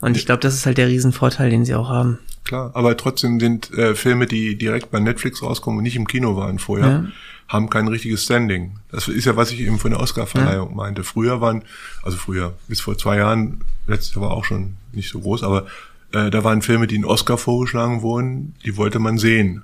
[0.01, 2.19] Und ich glaube, das ist halt der Riesenvorteil, den sie auch haben.
[2.45, 6.35] Klar, aber trotzdem sind äh, Filme, die direkt bei Netflix rauskommen und nicht im Kino
[6.35, 7.05] waren vorher, ja.
[7.47, 8.79] haben kein richtiges Standing.
[8.91, 10.75] Das ist ja, was ich eben von der Oscar-Verleihung ja.
[10.75, 11.03] meinte.
[11.03, 11.63] Früher waren,
[12.01, 15.67] also früher, bis vor zwei Jahren, letztes Jahr war auch schon nicht so groß, aber
[16.11, 19.63] äh, da waren Filme, die in Oscar vorgeschlagen wurden, die wollte man sehen.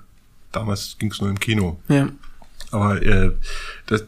[0.52, 1.80] Damals ging es nur im Kino.
[1.88, 2.08] Ja.
[2.70, 3.32] Aber äh,
[3.86, 4.04] das,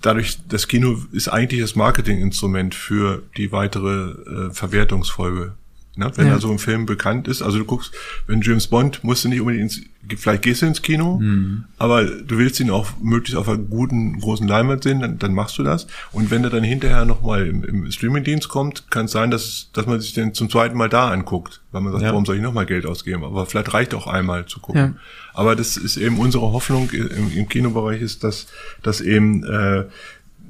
[0.00, 5.54] dadurch, das Kino ist eigentlich das Marketinginstrument für die weitere äh, Verwertungsfolge
[6.00, 6.10] Ne?
[6.16, 6.38] Wenn ja.
[6.38, 7.92] so ein Film bekannt ist, also du guckst,
[8.26, 9.82] wenn James Bond, musst du nicht unbedingt ins,
[10.18, 11.64] vielleicht gehst du ins Kino, mhm.
[11.76, 15.58] aber du willst ihn auch möglichst auf einer guten, großen Leinwand sehen, dann, dann machst
[15.58, 15.86] du das.
[16.10, 19.86] Und wenn er dann hinterher nochmal im, im Streamingdienst kommt, kann es sein, dass, dass
[19.86, 22.10] man sich den zum zweiten Mal da anguckt, weil man sagt, ja.
[22.10, 23.22] warum soll ich nochmal Geld ausgeben?
[23.22, 24.80] Aber vielleicht reicht auch einmal zu gucken.
[24.80, 24.94] Ja.
[25.34, 28.46] Aber das ist eben unsere Hoffnung im, im Kinobereich ist, dass,
[28.82, 29.84] dass eben äh,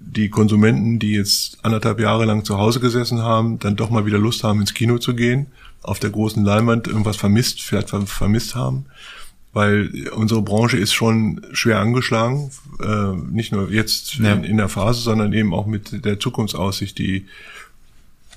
[0.00, 4.18] die Konsumenten, die jetzt anderthalb Jahre lang zu Hause gesessen haben, dann doch mal wieder
[4.18, 5.46] Lust haben, ins Kino zu gehen,
[5.82, 8.86] auf der großen Leinwand irgendwas vermisst, vielleicht vermisst haben.
[9.52, 14.32] Weil unsere Branche ist schon schwer angeschlagen, äh, nicht nur jetzt ja.
[14.32, 16.96] in, in, der Phase, sondern eben auch mit der Zukunftsaussicht.
[16.98, 17.26] Die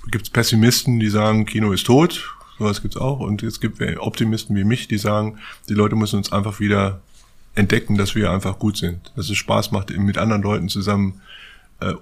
[0.09, 3.19] gibt's Pessimisten, die sagen, Kino ist tot, sowas gibt's auch.
[3.19, 5.37] Und es gibt Optimisten wie mich, die sagen,
[5.69, 7.01] die Leute müssen uns einfach wieder
[7.55, 11.21] entdecken, dass wir einfach gut sind, dass es Spaß macht, mit anderen Leuten zusammen
[11.79, 11.93] äh,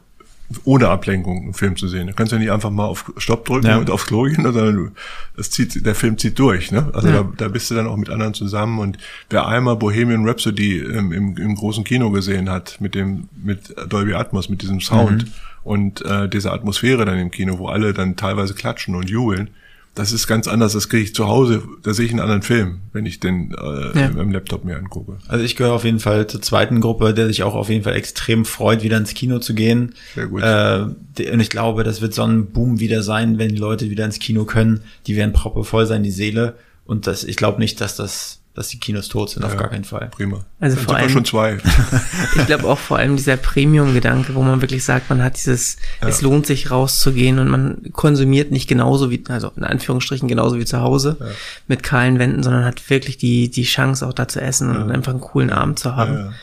[0.66, 2.08] ohne Ablenkung einen Film zu sehen.
[2.08, 3.78] Du kannst ja nicht einfach mal auf Stopp drücken ja.
[3.78, 4.92] und aufs Klo gehen, sondern
[5.36, 6.72] das zieht, der Film zieht durch.
[6.72, 6.90] Ne?
[6.94, 7.24] Also ja.
[7.24, 8.80] da, da bist du dann auch mit anderen zusammen.
[8.80, 8.98] Und
[9.30, 14.14] wer einmal Bohemian Rhapsody im, im, im großen Kino gesehen hat, mit dem mit Dolby
[14.14, 15.32] Atmos, mit diesem Sound mhm.
[15.64, 19.52] und äh, dieser Atmosphäre dann im Kino, wo alle dann teilweise klatschen und jubeln,
[19.96, 20.74] das ist ganz anders.
[20.74, 24.00] Das kriege ich zu Hause, da sehe ich einen anderen Film, wenn ich den äh,
[24.00, 24.06] ja.
[24.08, 25.18] im Laptop mir angucke.
[25.28, 27.96] Also ich gehöre auf jeden Fall zur zweiten Gruppe, der sich auch auf jeden Fall
[27.96, 29.96] extrem freut, wieder ins Kino zu gehen.
[30.16, 30.42] Sehr gut.
[30.44, 34.06] Äh, und ich glaube, das wird so ein Boom wieder sein, wenn die Leute wieder
[34.06, 34.82] ins Kino können.
[35.08, 36.56] Die werden proppevoll sein, die Seele.
[36.86, 39.70] Und das, ich glaube nicht, dass das dass die Kinos tot sind, ja, auf gar
[39.70, 40.10] keinen Fall.
[40.12, 40.44] Prima.
[40.60, 41.58] Also vor allem schon zwei.
[42.36, 46.10] ich glaube auch vor allem dieser Premium-Gedanke, wo man wirklich sagt, man hat dieses, ja.
[46.10, 50.66] es lohnt sich rauszugehen und man konsumiert nicht genauso wie, also in Anführungsstrichen genauso wie
[50.66, 51.28] zu Hause ja.
[51.68, 55.12] mit kahlen Wänden, sondern hat wirklich die die Chance auch da zu essen und einfach
[55.14, 56.34] einen coolen Abend zu haben.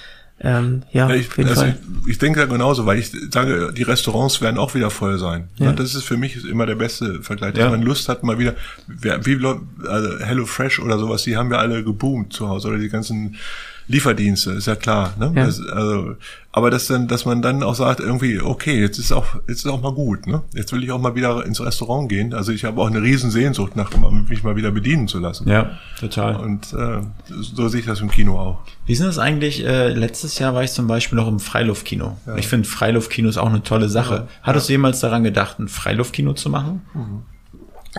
[0.41, 1.79] Ähm, ja, ja ich, auf jeden also Fall.
[2.03, 5.49] Ich, ich denke da genauso, weil ich sage, die Restaurants werden auch wieder voll sein.
[5.57, 5.73] Ja.
[5.73, 7.71] Das ist für mich immer der beste Vergleich, dass ja.
[7.71, 8.55] man Lust hat, mal wieder,
[8.87, 9.45] wie
[9.87, 13.37] also Hello Fresh oder sowas, die haben ja alle geboomt zu Hause oder die ganzen
[13.89, 15.15] Lieferdienste, ist ja klar.
[15.19, 15.33] Ne?
[15.35, 15.47] Ja.
[15.47, 16.15] Das, also,
[16.53, 19.67] aber dass dann, dass man dann auch sagt, irgendwie, okay, jetzt ist auch, jetzt ist
[19.67, 20.43] auch mal gut, ne?
[20.55, 22.35] Jetzt will ich auch mal wieder ins Restaurant gehen.
[22.35, 23.91] Also ich habe auch eine riesen Sehnsucht nach,
[24.29, 25.49] mich mal wieder bedienen zu lassen.
[25.49, 26.37] Ja, total.
[26.37, 28.61] Und äh, so sehe ich das im Kino auch.
[28.85, 29.65] Wie ist das eigentlich?
[29.65, 32.19] Äh, letztes Jahr war ich zum Beispiel noch im Freiluftkino.
[32.27, 32.37] Ja.
[32.37, 34.15] Ich finde Freiluftkino ist auch eine tolle Sache.
[34.15, 34.29] Ja.
[34.43, 36.83] Hattest du jemals daran gedacht, ein Freiluftkino zu machen?
[36.93, 37.23] Mhm.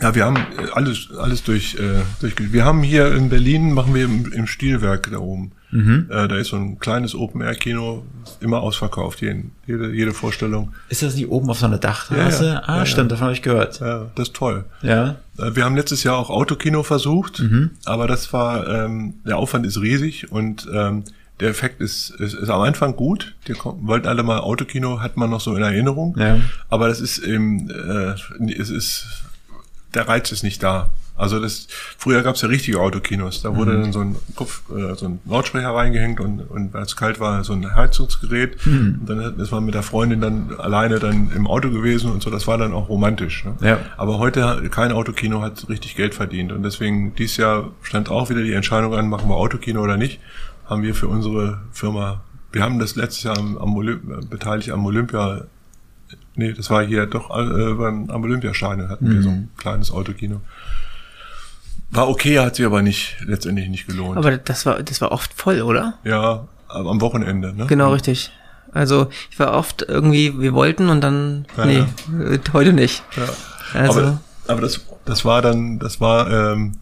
[0.02, 2.36] Ja, wir haben äh, alles, alles durch, äh, durch.
[2.38, 5.52] Wir haben hier in Berlin, machen wir im, im Stilwerk da oben.
[5.72, 6.08] Mhm.
[6.10, 8.04] Äh, da ist so ein kleines Open-Air-Kino,
[8.42, 10.74] immer ausverkauft, jeden, jede, jede Vorstellung.
[10.90, 12.46] Ist das nicht oben auf so einer Dachterrasse?
[12.46, 12.64] Ja, ja.
[12.66, 13.80] Ah, ja, stimmt, davon habe ich gehört.
[13.80, 14.66] Ja, das ist toll.
[14.82, 15.18] Ja.
[15.38, 17.72] Äh, wir haben letztes Jahr auch Autokino versucht, mhm.
[17.86, 21.04] aber das war, ähm, der Aufwand ist riesig und ähm,
[21.40, 23.36] der Effekt ist, ist, ist am Anfang gut.
[23.48, 26.16] Die wollten alle mal Autokino, hat man noch so in Erinnerung.
[26.18, 26.40] Ja.
[26.68, 28.16] Aber das ist eben, äh,
[28.52, 29.24] es ist
[29.94, 30.90] der Reiz ist nicht da.
[31.20, 31.68] Also das
[31.98, 33.42] früher gab es ja richtige Autokinos.
[33.42, 33.82] Da wurde mhm.
[33.82, 37.44] dann so ein Kopf, äh, so ein Lautsprecher reingehängt und, und als es kalt war,
[37.44, 38.66] so ein Heizungsgerät.
[38.66, 39.00] Mhm.
[39.02, 42.30] Und dann ist man mit der Freundin dann alleine dann im Auto gewesen und so.
[42.30, 43.44] Das war dann auch romantisch.
[43.44, 43.56] Ne?
[43.60, 43.80] Ja.
[43.98, 46.54] Aber heute kein Autokino hat richtig Geld verdient.
[46.54, 50.22] Und deswegen dieses Jahr stand auch wieder die Entscheidung an, machen wir Autokino oder nicht.
[50.66, 54.86] Haben wir für unsere Firma, wir haben das letztes Jahr am, am Olymp beteiligt am
[54.86, 55.44] Olympia
[56.36, 59.14] Nee, das war hier doch äh, beim, am Olympiastadion hatten mhm.
[59.14, 59.50] wir so ein mhm.
[59.58, 60.40] kleines Autokino.
[61.92, 64.18] War okay, hat sich aber nicht, letztendlich nicht gelohnt.
[64.18, 65.96] Aber das war, das war oft voll, oder?
[66.04, 67.66] ja, am Wochenende, ne?
[67.66, 68.32] Genau, richtig.
[68.72, 72.38] Also ich war oft irgendwie, wir wollten und dann, Ja, nee, ja.
[72.54, 73.02] heute nicht.
[73.18, 73.80] Ja.
[73.80, 76.74] Also, aber aber das, das war dann, das war, ähm,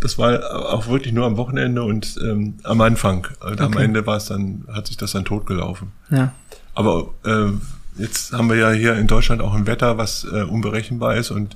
[0.00, 3.26] das war auch wirklich nur am Wochenende und ähm, am Anfang.
[3.40, 3.82] Am Okay.
[3.84, 5.92] Ende war es dann, hat sich das dann totgelaufen.
[6.10, 6.32] ja.
[6.74, 7.50] Aber äh,
[7.98, 11.54] jetzt haben wir ja hier in Deutschland auch ein Wetter, was äh, unberechenbar ist und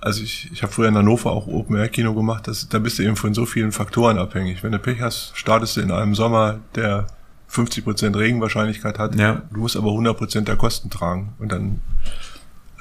[0.00, 2.98] also ich, ich habe früher in Hannover auch Open Air Kino gemacht, das, da bist
[2.98, 4.62] du eben von so vielen Faktoren abhängig.
[4.62, 7.06] Wenn du Pech hast, startest du in einem Sommer, der
[7.50, 9.42] 50% Regenwahrscheinlichkeit hat, Ja.
[9.52, 11.80] du musst aber 100% der Kosten tragen und dann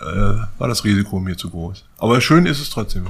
[0.01, 0.05] äh,
[0.57, 1.85] war das Risiko mir zu groß.
[1.97, 3.05] Aber schön ist es trotzdem.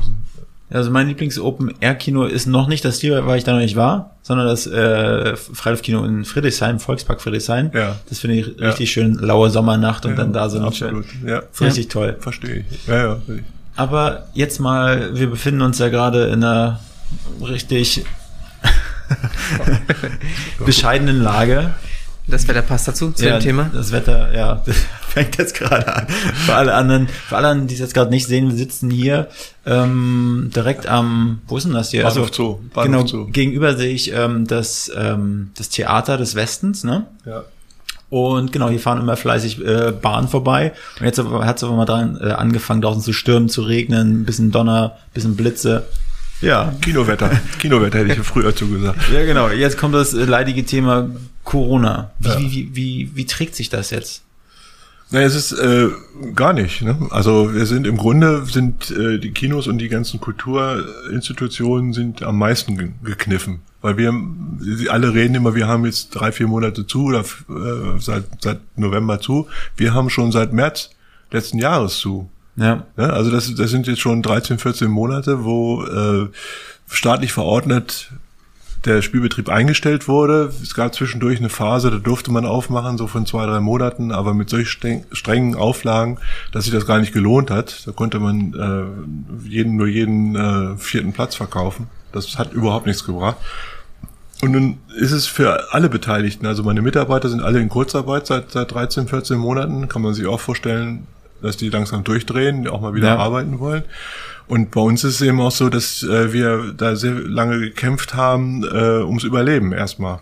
[0.70, 4.48] Also mein Lieblings-Open-Air-Kino ist noch nicht das Tier, weil ich da noch nicht war, sondern
[4.48, 7.72] das äh, Freiluftkino in Friedrichshain, Volkspark Friedrichshain.
[7.74, 7.96] Ja.
[8.10, 8.70] Das finde ich Ja.
[8.70, 11.06] richtig schön, laue Sommernacht und Ja, dann da so ein absolut.
[11.26, 12.18] Ja, richtig toll.
[12.20, 12.88] verstehe ich.
[12.88, 13.22] Ja, ja.
[13.76, 16.80] Aber jetzt mal, wir befinden uns ja gerade in einer
[17.42, 18.06] richtig
[20.66, 21.74] bescheidenen Lage.
[22.28, 23.70] Das Wetter passt dazu, zu ja, dem Thema.
[23.72, 24.78] Das Wetter, ja, das
[25.10, 26.08] fängt jetzt gerade an.
[26.08, 29.28] Für alle anderen, für alle anderen, die es jetzt gerade nicht sehen, wir sitzen hier
[29.66, 32.04] ähm, direkt am, wo ist denn das hier?
[32.04, 33.28] Bahnhof Zoo, Bahnhof genau, Zoo.
[33.28, 37.06] gegenüber sehe ich ähm, das, ähm, das Theater des Westens, ne?
[37.26, 37.44] ja.
[38.16, 40.72] Und genau, hier fahren immer fleißig äh, Bahnen vorbei.
[41.02, 44.24] Und jetzt hat es aber mal dran äh, angefangen, draußen zu stürmen, zu regnen, ein
[44.26, 45.84] bisschen Donner, ein bisschen Blitze.
[46.40, 47.30] Ja, Kinowetter.
[47.60, 49.00] Kinowetter hätte ich früher zugesagt.
[49.14, 49.50] ja, genau.
[49.50, 51.10] Jetzt kommt das äh, leidige Thema
[51.44, 52.12] Corona.
[52.20, 52.40] Wie, Ja.
[52.40, 54.22] wie, wie, wie, wie trägt sich das jetzt?
[55.12, 55.90] Naja, es ist äh,
[56.36, 56.84] gar nicht.
[56.84, 56.98] Ne?
[57.10, 62.38] Also wir sind im Grunde sind äh, die Kinos und die ganzen Kulturinstitutionen sind am
[62.38, 64.12] meisten ge gekniffen, weil wir
[64.92, 69.20] alle reden immer, wir haben jetzt drei vier Monate zu oder äh, seit seit November
[69.20, 69.48] zu.
[69.78, 70.90] Wir haben schon seit März
[71.30, 72.28] letzten Jahres zu.
[72.56, 72.88] Ja.
[72.98, 73.14] Ne?
[73.14, 76.30] Also das, das sind jetzt schon 13, 14 Monate, wo äh,
[76.90, 78.10] staatlich verordnet
[78.86, 80.52] der Spielbetrieb eingestellt wurde.
[80.64, 84.34] Es gab zwischendurch eine Phase, da durfte man aufmachen, so von zwei, drei Monaten, aber
[84.34, 86.18] mit solch streng, strengen Auflagen,
[86.52, 87.86] dass sich das gar nicht gelohnt hat.
[87.86, 88.54] Da konnte man
[89.46, 91.88] äh, jeden, nur jeden äh, vierten Platz verkaufen.
[92.12, 93.38] Das hat überhaupt nichts gebracht.
[94.42, 98.52] Und nun ist es für alle Beteiligten, also meine Mitarbeiter sind alle in Kurzarbeit seit,
[98.52, 101.08] seit 13, 14 Monaten, kann man sich auch vorstellen,
[101.42, 103.18] dass die langsam durchdrehen, die auch mal wieder Ja.
[103.18, 103.84] arbeiten wollen.
[104.48, 108.14] Und bei uns ist es eben auch so, dass äh, wir da sehr lange gekämpft
[108.14, 110.20] haben äh, ums Überleben erstmal.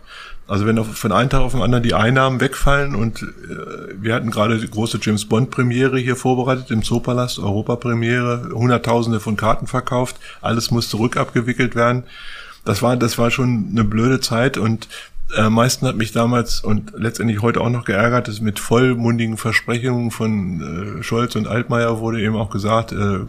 [0.47, 3.25] Also wenn auf, von einem Tag auf den anderen die Einnahmen wegfallen und äh,
[3.99, 9.35] wir hatten gerade die große James Bond Premiere hier vorbereitet im Zoopalast, Europa-Premiere, Hunderttausende von
[9.35, 12.03] Karten verkauft, alles musste rückabgewickelt werden.
[12.65, 14.87] Das war, das war schon eine blöde Zeit und
[15.35, 20.11] äh, meisten hat mich damals und letztendlich heute auch noch geärgert, dass mit vollmundigen Versprechungen
[20.11, 23.19] von äh, Scholz und Altmaier wurde eben auch gesagt, äh,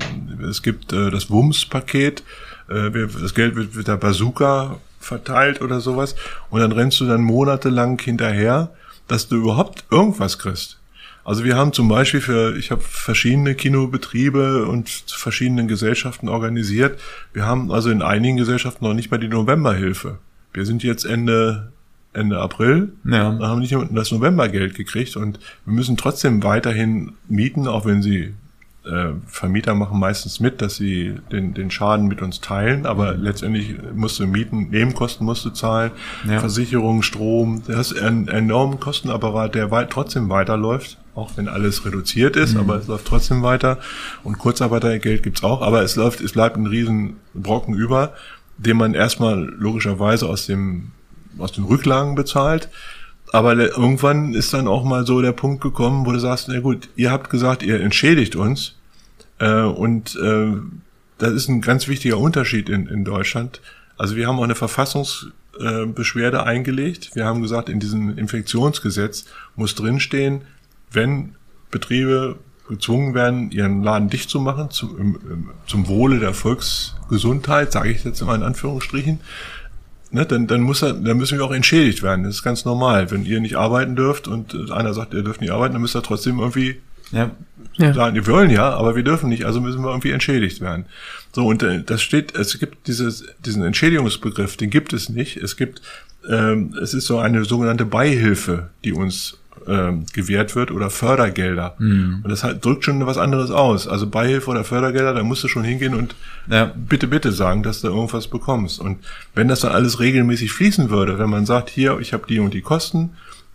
[0.49, 2.23] es gibt äh, das WUMS-Paket,
[2.69, 6.15] äh, das Geld wird mit der Bazooka verteilt oder sowas
[6.51, 8.71] und dann rennst du dann monatelang hinterher,
[9.09, 10.79] dass du überhaupt irgendwas kriegst.
[11.25, 17.01] Also wir haben zum Beispiel für, ich habe verschiedene Kinobetriebe und verschiedenen Gesellschaften organisiert.
[17.33, 20.19] Wir haben also in einigen Gesellschaften noch nicht mal die Novemberhilfe.
[20.53, 21.73] Wir sind jetzt Ende
[22.13, 23.29] Ende April, Ja.
[23.31, 28.35] und haben nicht das Novembergeld gekriegt und wir müssen trotzdem weiterhin mieten, auch wenn sie
[28.85, 33.75] äh, Vermieter machen meistens mit, dass sie den, den Schaden mit uns teilen, aber letztendlich
[33.97, 35.91] musst du mieten, Nebenkosten musst du zahlen,
[36.29, 36.39] Ja.
[36.39, 42.37] Versicherung, Strom, du hast einen enormen Kostenapparat, der weit, trotzdem weiterläuft, auch wenn alles reduziert
[42.37, 43.79] ist, aber es läuft trotzdem weiter
[44.25, 48.15] und Kurzarbeitergeld gibt's auch, aber es läuft, es bleibt ein riesen Brocken über,
[48.57, 50.93] den man erstmal logischerweise aus dem
[51.39, 52.69] aus den Rücklagen bezahlt.
[53.33, 56.89] Aber irgendwann ist dann auch mal so der Punkt gekommen, wo du sagst, na gut,
[56.95, 58.77] ihr habt gesagt, ihr entschädigt uns.
[59.39, 60.53] Äh, und äh,
[61.19, 63.61] das ist ein ganz wichtiger Unterschied in, in Deutschland.
[63.97, 67.11] Also wir haben auch eine Verfassungsbeschwerde Beschwerde eingelegt.
[67.15, 70.43] Wir haben gesagt, in diesem Infektionsgesetz muss drinstehen,
[70.95, 71.35] wenn
[71.71, 72.37] Betriebe
[72.69, 77.91] gezwungen werden, ihren Laden dicht zu machen, zum, im, im, zum Wohle der Volksgesundheit, sage
[77.91, 79.21] ich jetzt mal in Anführungsstrichen,
[80.11, 82.25] ne, dann, dann, muss er, dann müssen wir auch entschädigt werden.
[82.25, 83.11] Das ist ganz normal.
[83.11, 86.03] Wenn ihr nicht arbeiten dürft und einer sagt, ihr dürft nicht arbeiten, dann müsst ihr
[86.03, 86.81] trotzdem irgendwie
[87.11, 87.31] Ja.
[87.77, 87.93] Ja.
[87.93, 90.87] sagen, wir wollen ja, aber wir dürfen nicht, also müssen wir irgendwie entschädigt werden.
[91.33, 95.37] So, und äh, das steht, es gibt dieses, diesen Entschädigungsbegriff, den gibt es nicht.
[95.37, 95.83] Es gibt,
[96.31, 99.39] ähm, es ist so eine sogenannte Beihilfe, die uns
[99.69, 101.75] ähm, gewährt wird oder Fördergelder.
[101.79, 103.87] Und das halt, drückt schon was anderes aus.
[103.89, 106.15] Also Beihilfe oder Fördergelder, da musst du schon hingehen und
[106.49, 106.73] Ja.
[106.75, 108.81] bitte, bitte sagen, dass du irgendwas bekommst.
[108.81, 108.99] Und
[109.35, 112.55] wenn das dann alles regelmäßig fließen würde, wenn man sagt, hier, ich habe die und
[112.55, 113.11] die Kosten,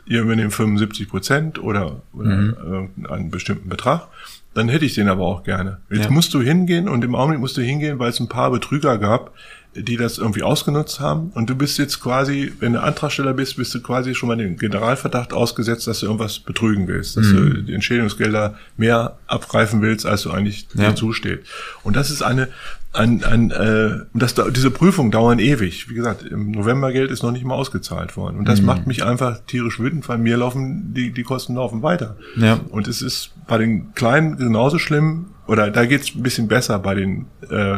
[0.05, 4.07] ihr übernehmt 75 Prozent oder, oder äh, einen bestimmten Betrag,
[4.55, 5.77] dann hätte ich den aber auch gerne.
[5.91, 6.11] Jetzt Ja.
[6.11, 9.31] musst du hingehen und im Augenblick musst du hingehen, weil es ein paar Betrüger gab,
[9.75, 11.31] die das irgendwie ausgenutzt haben.
[11.35, 14.57] Und du bist jetzt quasi, wenn du Antragsteller bist, bist du quasi schon mal dem
[14.57, 17.35] Generalverdacht ausgesetzt, dass du irgendwas betrügen willst, dass Mhm.
[17.35, 20.89] du die Entschädigungsgelder mehr abgreifen willst, als du eigentlich Ja.
[20.89, 21.41] dir zusteht.
[21.83, 22.47] Und das ist eine,
[22.93, 25.87] ein, ein, äh, das, diese Prüfungen dauern ewig.
[25.87, 28.37] Wie gesagt, im Novembergeld ist noch nicht mal ausgezahlt worden.
[28.37, 28.47] Und Mhm.
[28.47, 32.17] das macht mich einfach tierisch wütend, weil mir laufen, die, die Kosten laufen weiter.
[32.35, 32.59] Ja.
[32.69, 36.95] Und es ist bei den Kleinen genauso schlimm, oder da geht's ein bisschen besser bei
[36.95, 37.77] den äh,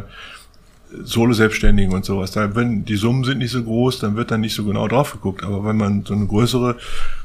[1.03, 2.31] Solo-Selbstständigen und sowas.
[2.31, 5.11] Da, wenn die Summen sind nicht so groß, dann wird dann nicht so genau drauf
[5.13, 5.43] geguckt.
[5.43, 6.77] Aber wenn man so eine größere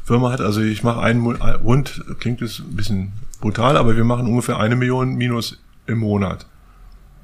[0.05, 4.05] Firma hat, also ich mache einen Mo- rund, klingt es ein bisschen brutal, aber wir
[4.05, 6.47] machen ungefähr eine Million minus im Monat.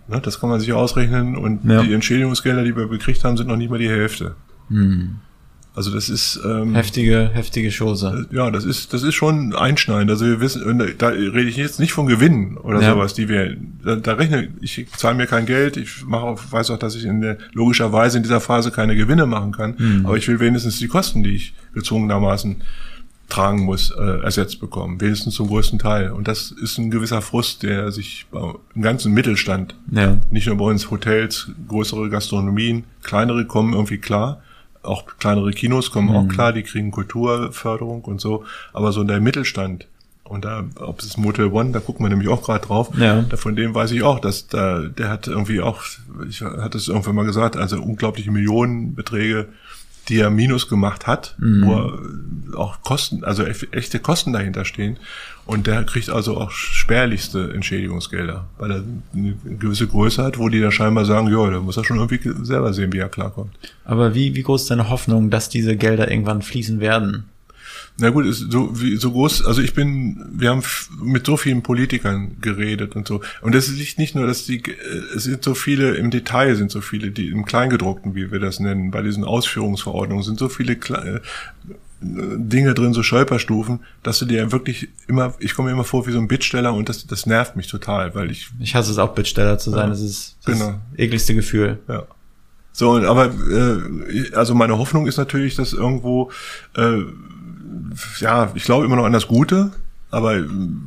[0.09, 1.82] Ne, das kann man sich ausrechnen und Ja.
[1.82, 4.34] die Entschädigungsgelder, die wir gekriegt haben, sind noch nicht mal die Hälfte.
[5.74, 8.26] Also das ist ähm, Heftige, heftige Chose.
[8.30, 10.10] ja, das ist, das ist schon einschneidend.
[10.10, 12.92] Also wir wissen, und da rede ich jetzt nicht von Gewinnen oder Ja.
[12.92, 16.70] sowas, die wir, da, da rechne ich, zahle mir kein Geld, ich mache, auch- weiß
[16.70, 20.04] auch, dass ich in der, logischerweise in dieser Phase keine Gewinne machen kann, Mhm.
[20.04, 22.56] aber ich will wenigstens die Kosten, die ich gezwungenermaßen
[23.30, 25.00] tragen muss, äh, ersetzt bekommen.
[25.00, 26.10] Wenigstens zum größten Teil.
[26.10, 28.26] Und das ist ein gewisser Frust, der sich
[28.74, 30.18] im ganzen Mittelstand, Ja.
[30.30, 34.42] nicht nur bei uns Hotels, größere Gastronomien, kleinere kommen irgendwie klar.
[34.83, 36.16] Auch kleinere Kinos kommen Mhm.
[36.16, 38.45] auch klar, die kriegen Kulturförderung und so.
[38.72, 39.87] Aber so der Mittelstand,
[40.24, 43.22] und da, ob es Motel One, da gucken wir nämlich auch gerade drauf, Ja.
[43.22, 45.83] da, von dem weiß ich auch, dass da, der hat irgendwie auch,
[46.28, 49.49] ich hatte es irgendwann mal gesagt, also unglaubliche Millionenbeträge,
[50.09, 51.64] die er Minus gemacht hat, Mhm.
[52.53, 54.99] wo auch Kosten, also echte Kosten dahinter stehen.
[55.45, 60.61] Und der kriegt also auch spärlichste Entschädigungsgelder, weil er eine gewisse Größe hat, wo die
[60.61, 63.53] da scheinbar sagen, ja, da muss er schon irgendwie selber sehen, wie er klarkommt.
[63.84, 67.24] Aber wie, wie groß ist deine Hoffnung, dass diese Gelder irgendwann fließen werden?
[67.99, 70.62] Na gut, ist so wie so groß, also ich bin, wir haben
[71.03, 73.20] mit so vielen Politikern geredet und so.
[73.43, 76.70] Und das liegt nicht nur, dass die, äh, es sind so viele, im Detail sind
[76.70, 80.74] so viele, die im Kleingedruckten, wie wir das nennen, bei diesen Ausführungsverordnungen sind so viele
[80.74, 81.20] Kle- äh,
[82.03, 86.12] Dinge drin, so Stolperstufen, dass du dir wirklich immer, ich komme mir immer vor wie
[86.12, 89.14] so ein Bittsteller und das, das nervt mich total, weil ich Ich hasse es auch,
[89.14, 89.84] Bittsteller zu sein.
[89.84, 90.80] Ja, Das ist das genau.
[90.96, 91.78] ekligste Gefühl.
[91.88, 92.05] Ja.
[92.72, 96.30] So, und aber äh, also meine Hoffnung ist natürlich, dass irgendwo
[96.76, 97.03] äh,
[98.20, 99.72] ja, ich glaube immer noch an das Gute,
[100.12, 100.36] aber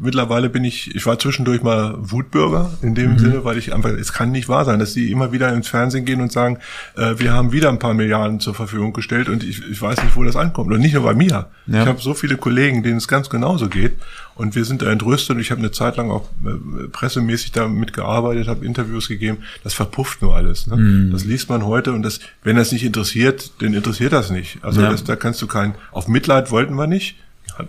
[0.01, 4.13] mittlerweile bin ich, ich war zwischendurch mal Wutbürger in dem Sinne, weil ich einfach, es
[4.13, 6.59] kann nicht wahr sein, dass die immer wieder ins Fernsehen gehen und sagen,
[6.95, 10.15] äh, wir haben wieder ein paar Milliarden zur Verfügung gestellt und ich, ich weiß nicht,
[10.15, 10.71] wo das ankommt.
[10.71, 11.47] Und nicht nur bei mir.
[11.65, 11.81] Ja.
[11.81, 13.93] Ich habe so viele Kollegen, denen es ganz genauso geht
[14.35, 17.93] und wir sind da entrüstet und ich habe eine Zeit lang auch äh, pressemäßig damit
[17.93, 19.39] gearbeitet, habe Interviews gegeben.
[19.63, 20.67] Das verpufft nur alles.
[20.67, 21.09] Ne?
[21.11, 24.59] Das liest man heute und das, wenn das nicht interessiert, dann interessiert das nicht.
[24.61, 24.91] Also Ja.
[24.91, 27.15] das, da kannst du kein, auf Mitleid wollten wir nicht.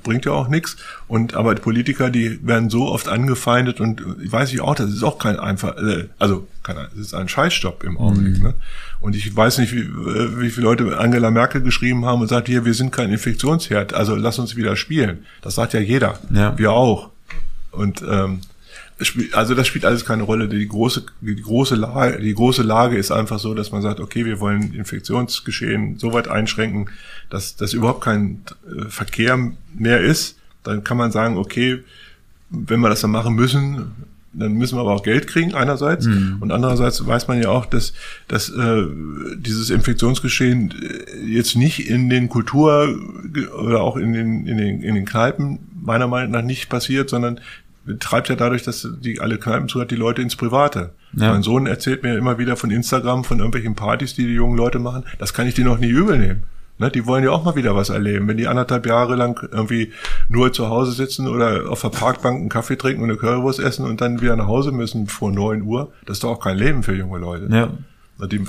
[0.02, 0.76] Bringt ja auch nichts.
[1.08, 4.90] Und aber die Politiker, die werden so oft angefeindet und äh, weiß ich auch, das
[4.90, 8.42] ist auch kein einfach, äh, also kein, es ist ein Scheißstopp im Augenblick.
[8.42, 8.54] Ne?
[9.00, 12.48] Und ich weiß nicht, wie, äh, wie viele Leute Angela Merkel geschrieben haben und sagt,
[12.48, 15.24] hier, wir sind kein Infektionsherd, also lass uns wieder spielen.
[15.42, 16.18] Das sagt ja jeder.
[16.30, 16.58] Ja.
[16.58, 17.10] Wir auch.
[17.70, 18.40] Und ähm,
[19.32, 20.48] also das spielt alles keine Rolle.
[20.48, 24.24] Die große, die große Lage, die große Lage ist einfach so, dass man sagt, okay,
[24.24, 26.88] wir wollen Infektionsgeschehen so weit einschränken,
[27.28, 30.38] dass das überhaupt kein äh, Verkehr mehr ist.
[30.62, 31.84] Dann kann man sagen, okay,
[32.48, 33.92] wenn wir das dann machen müssen,
[34.32, 36.06] dann müssen wir aber auch Geld kriegen einerseits
[36.40, 37.94] und andererseits weiß man ja auch, dass,
[38.28, 38.84] dass äh,
[39.36, 42.94] dieses Infektionsgeschehen äh, jetzt nicht in den Kultur
[43.58, 47.40] oder auch in den, in den in den Kneipen meiner Meinung nach nicht passiert, sondern
[47.98, 50.90] treibt ja dadurch, dass die alle Kneipen zu hat, die Leute ins Private.
[51.12, 51.32] Ja.
[51.32, 54.78] Mein Sohn erzählt mir immer wieder von Instagram, von irgendwelchen Partys, die die jungen Leute
[54.78, 55.04] machen.
[55.18, 56.42] Das kann ich denen auch nie übel nehmen.
[56.78, 58.28] Ne, die wollen ja auch mal wieder was erleben.
[58.28, 59.92] Wenn die anderthalb Jahre lang irgendwie
[60.28, 63.86] nur zu Hause sitzen oder auf der Parkbank einen Kaffee trinken und eine Currywurst essen
[63.86, 66.82] und dann wieder nach Hause müssen vor neun Uhr, das ist doch auch kein Leben
[66.82, 67.48] für junge Leute.
[67.50, 67.70] Ja.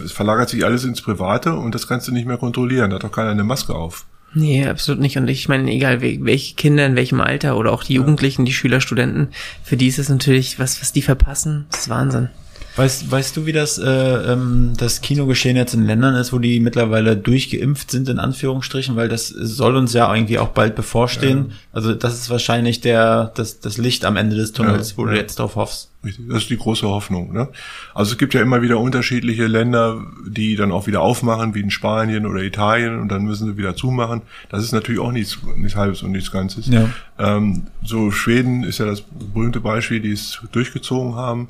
[0.03, 2.89] Es verlagert sich alles ins Private und das kannst du nicht mehr kontrollieren.
[2.89, 4.05] Da hat doch keiner eine Maske auf.
[4.33, 5.17] Nee, absolut nicht.
[5.17, 8.53] Und ich meine, egal wel- welche Kinder in welchem Alter oder auch die Jugendlichen, die
[8.53, 9.29] Schüler, Studenten,
[9.63, 12.29] für die ist es natürlich, was, was die verpassen, das ist Wahnsinn.
[12.77, 16.59] Weißt, weißt du, wie das, äh, ähm, das Kinogeschehen jetzt in Ländern ist, wo die
[16.59, 21.53] mittlerweile durchgeimpft sind, in Anführungsstrichen, weil das soll uns ja irgendwie auch bald bevorstehen.
[21.73, 25.11] Also das ist wahrscheinlich der, das, das Licht am Ende des Tunnels, Ja, wo du
[25.11, 25.17] ja.
[25.17, 25.89] jetzt drauf hoffst.
[26.03, 26.25] Richtig.
[26.29, 27.33] Das ist die große Hoffnung.
[27.33, 27.49] Ne?
[27.95, 31.71] Also es gibt ja immer wieder unterschiedliche Länder, die dann auch wieder aufmachen, wie in
[31.71, 34.21] Spanien oder Italien, und dann müssen sie wieder zumachen.
[34.49, 36.67] Das ist natürlich auch nichts, nichts Halbes und nichts Ganzes.
[36.67, 36.89] Ja.
[37.17, 41.49] Ähm, so Schweden ist ja das berühmte Beispiel, die es durchgezogen haben.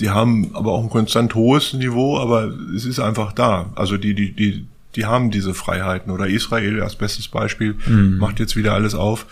[0.00, 3.66] Die haben aber auch ein konstant hohes Niveau, aber es ist einfach da.
[3.74, 4.64] Also die, die, die,
[4.96, 6.12] die haben diese Freiheiten.
[6.12, 7.74] Oder Israel als bestes Beispiel
[8.18, 9.26] macht jetzt wieder alles auf.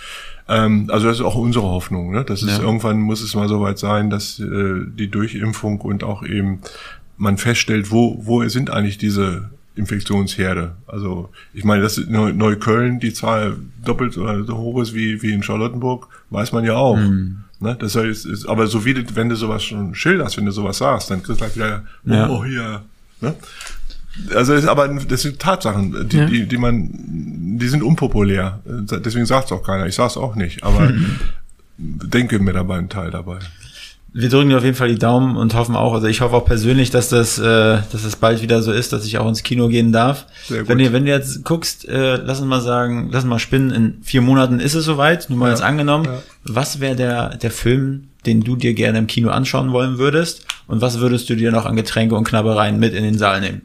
[0.49, 2.12] Ähm, also das ist auch unsere Hoffnung.
[2.12, 2.25] Ne?
[2.25, 2.64] Das ist Ja.
[2.64, 6.61] irgendwann muss es mal soweit sein, dass äh, die Durchimpfung und auch eben
[7.17, 10.72] man feststellt, wo wo sind eigentlich diese Infektionsherde.
[10.87, 15.22] Also ich meine, dass in Neu- Neukölln die Zahl doppelt oder so hoch ist wie
[15.22, 16.97] wie in Charlottenburg, weiß man ja auch.
[16.99, 17.77] Ne?
[17.79, 21.11] Das heißt, ist, aber so wie wenn du sowas schon schilderst, wenn du sowas sagst,
[21.11, 22.29] dann kriegst du gleich wieder, oh, Ja.
[22.29, 22.83] oh hier.
[23.20, 23.35] Ne?
[24.35, 26.24] Also ist aber das sind Tatsachen, die, Ja.
[26.27, 26.89] die, die man,
[27.59, 28.61] die sind unpopulär.
[28.64, 29.87] Deswegen sagt es auch keiner.
[29.87, 30.91] Ich sag's auch nicht, aber
[31.79, 33.39] denke mir dabei einen Teil dabei.
[34.19, 36.47] Wir drücken dir auf jeden Fall die Daumen und hoffen auch, also ich hoffe auch
[36.47, 37.43] persönlich, dass das, äh,
[37.93, 40.25] dass das bald wieder so ist, dass ich auch ins Kino gehen darf.
[40.47, 40.69] Sehr gut.
[40.71, 43.71] Wenn du, wenn du jetzt guckst, äh, lass uns mal sagen, lass uns mal spinnen,
[43.73, 46.07] in vier Monaten ist es soweit, nur mal Ja, jetzt angenommen.
[46.07, 46.23] ja.
[46.45, 50.47] Was wäre der, der Film, den du dir gerne im Kino anschauen wollen würdest?
[50.67, 53.62] Und was würdest du dir noch an Getränke und Knabbereien mit in den Saal nehmen?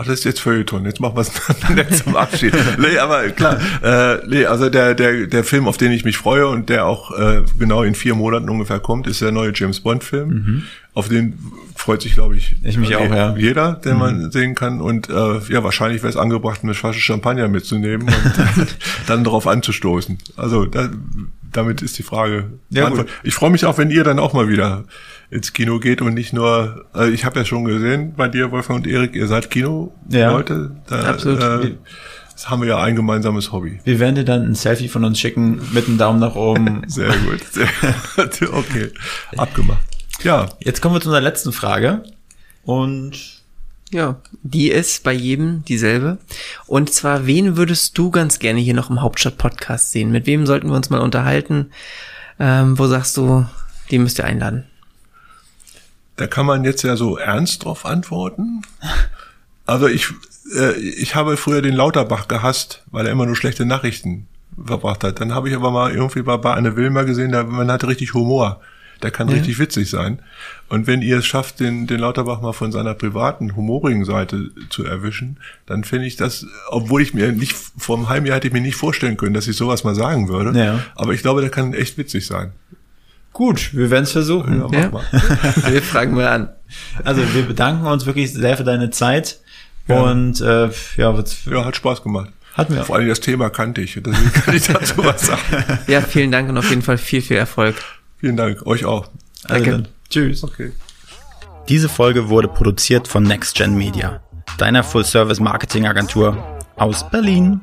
[0.00, 0.86] Ach, das ist jetzt Feuilleton.
[0.86, 1.32] Jetzt machen wir es
[1.74, 2.54] nett zum Abschied.
[2.78, 3.58] nee, aber klar.
[3.82, 7.10] Äh, nee, also der, der, der Film, auf den ich mich freue und der auch
[7.18, 10.62] äh, genau in vier Monaten ungefähr kommt, ist der neue James Bond-Film.
[10.94, 11.38] Auf den
[11.76, 12.68] freut sich, glaube ich, Mhm.
[12.68, 13.32] Ich mich auch, ja.
[13.32, 13.38] Mhm.
[13.38, 14.80] jeder, den man sehen kann.
[14.80, 18.76] Und äh, ja, wahrscheinlich wäre es angebracht, eine Flasche Champagner mitzunehmen und
[19.06, 20.16] dann darauf anzustoßen.
[20.36, 20.88] Also da,
[21.52, 22.46] damit ist die Frage.
[22.70, 22.90] Ja.
[23.22, 24.84] Ich freue mich auch, wenn ihr dann auch mal wieder
[25.30, 28.80] ins Kino geht und nicht nur, äh, ich habe ja schon gesehen bei dir, Wolfgang
[28.80, 30.72] und Erik, ihr seid Kino-Leute.
[30.88, 31.64] Da, Absolut.
[31.64, 31.76] Äh,
[32.32, 33.80] das haben wir ja ein gemeinsames Hobby.
[33.84, 36.82] Wir werden dir dann ein Selfie von uns schicken mit einem Daumen nach oben.
[36.86, 37.40] Sehr gut.
[37.52, 37.68] Sehr,
[38.54, 38.90] okay,
[39.36, 39.84] abgemacht.
[40.22, 42.02] Ja, Jetzt kommen wir zu unserer letzten Frage.
[42.64, 43.42] Und
[43.90, 46.18] Ja, die ist bei jedem dieselbe.
[46.66, 50.10] Und zwar, wen würdest du ganz gerne hier noch im Hauptstadt-Podcast sehen?
[50.10, 51.70] Mit wem sollten wir uns mal unterhalten?
[52.38, 53.46] Ähm, wo sagst du,
[53.90, 54.64] die müsst ihr einladen?
[56.16, 58.62] Da kann man jetzt ja so ernst drauf antworten.
[59.66, 60.08] Also ich,
[60.54, 64.26] äh, ich habe früher den Lauterbach gehasst, weil er immer nur schlechte Nachrichten
[64.64, 65.20] verbracht hat.
[65.20, 68.14] Dann habe ich aber mal irgendwie bei, bei Anne Wilmer gesehen, da, man hat richtig
[68.14, 68.60] Humor.
[69.02, 70.20] Der kann richtig witzig sein.
[70.68, 74.84] Und wenn ihr es schafft, den, den Lauterbach mal von seiner privaten, humorigen Seite zu
[74.84, 78.52] erwischen, dann finde ich das, obwohl ich mir nicht, vor einem halben Jahr hätte ich
[78.52, 80.58] mir nicht vorstellen können, dass ich sowas mal sagen würde.
[80.58, 80.84] Ja.
[80.96, 82.52] Aber ich glaube, der kann echt witzig sein.
[83.32, 84.58] Gut, wir werden es versuchen.
[84.60, 84.90] Ja, mach Ja.
[84.90, 85.04] mal.
[85.72, 86.48] Wir fragen mal an.
[87.04, 89.40] Also wir bedanken uns wirklich sehr für deine Zeit.
[89.88, 90.00] Ja.
[90.02, 92.30] Und äh, ja, wird's- Ja, hat Spaß gemacht.
[92.54, 92.84] hatten wir.
[92.84, 93.94] Vor allem das Thema kannte ich.
[93.94, 95.40] Deswegen kann ich dazu was sagen.
[95.88, 97.74] Ja, vielen Dank und auf jeden Fall viel, viel Erfolg.
[98.18, 98.64] Vielen Dank.
[98.66, 99.08] Euch auch.
[99.44, 99.70] Also Danke.
[99.70, 100.44] dann, tschüss.
[100.44, 100.72] Okay.
[101.68, 104.20] Diese Folge wurde produziert von NextGen Media,
[104.58, 106.36] deiner Full-Service-Marketing-Agentur
[106.76, 107.60] aus Berlin.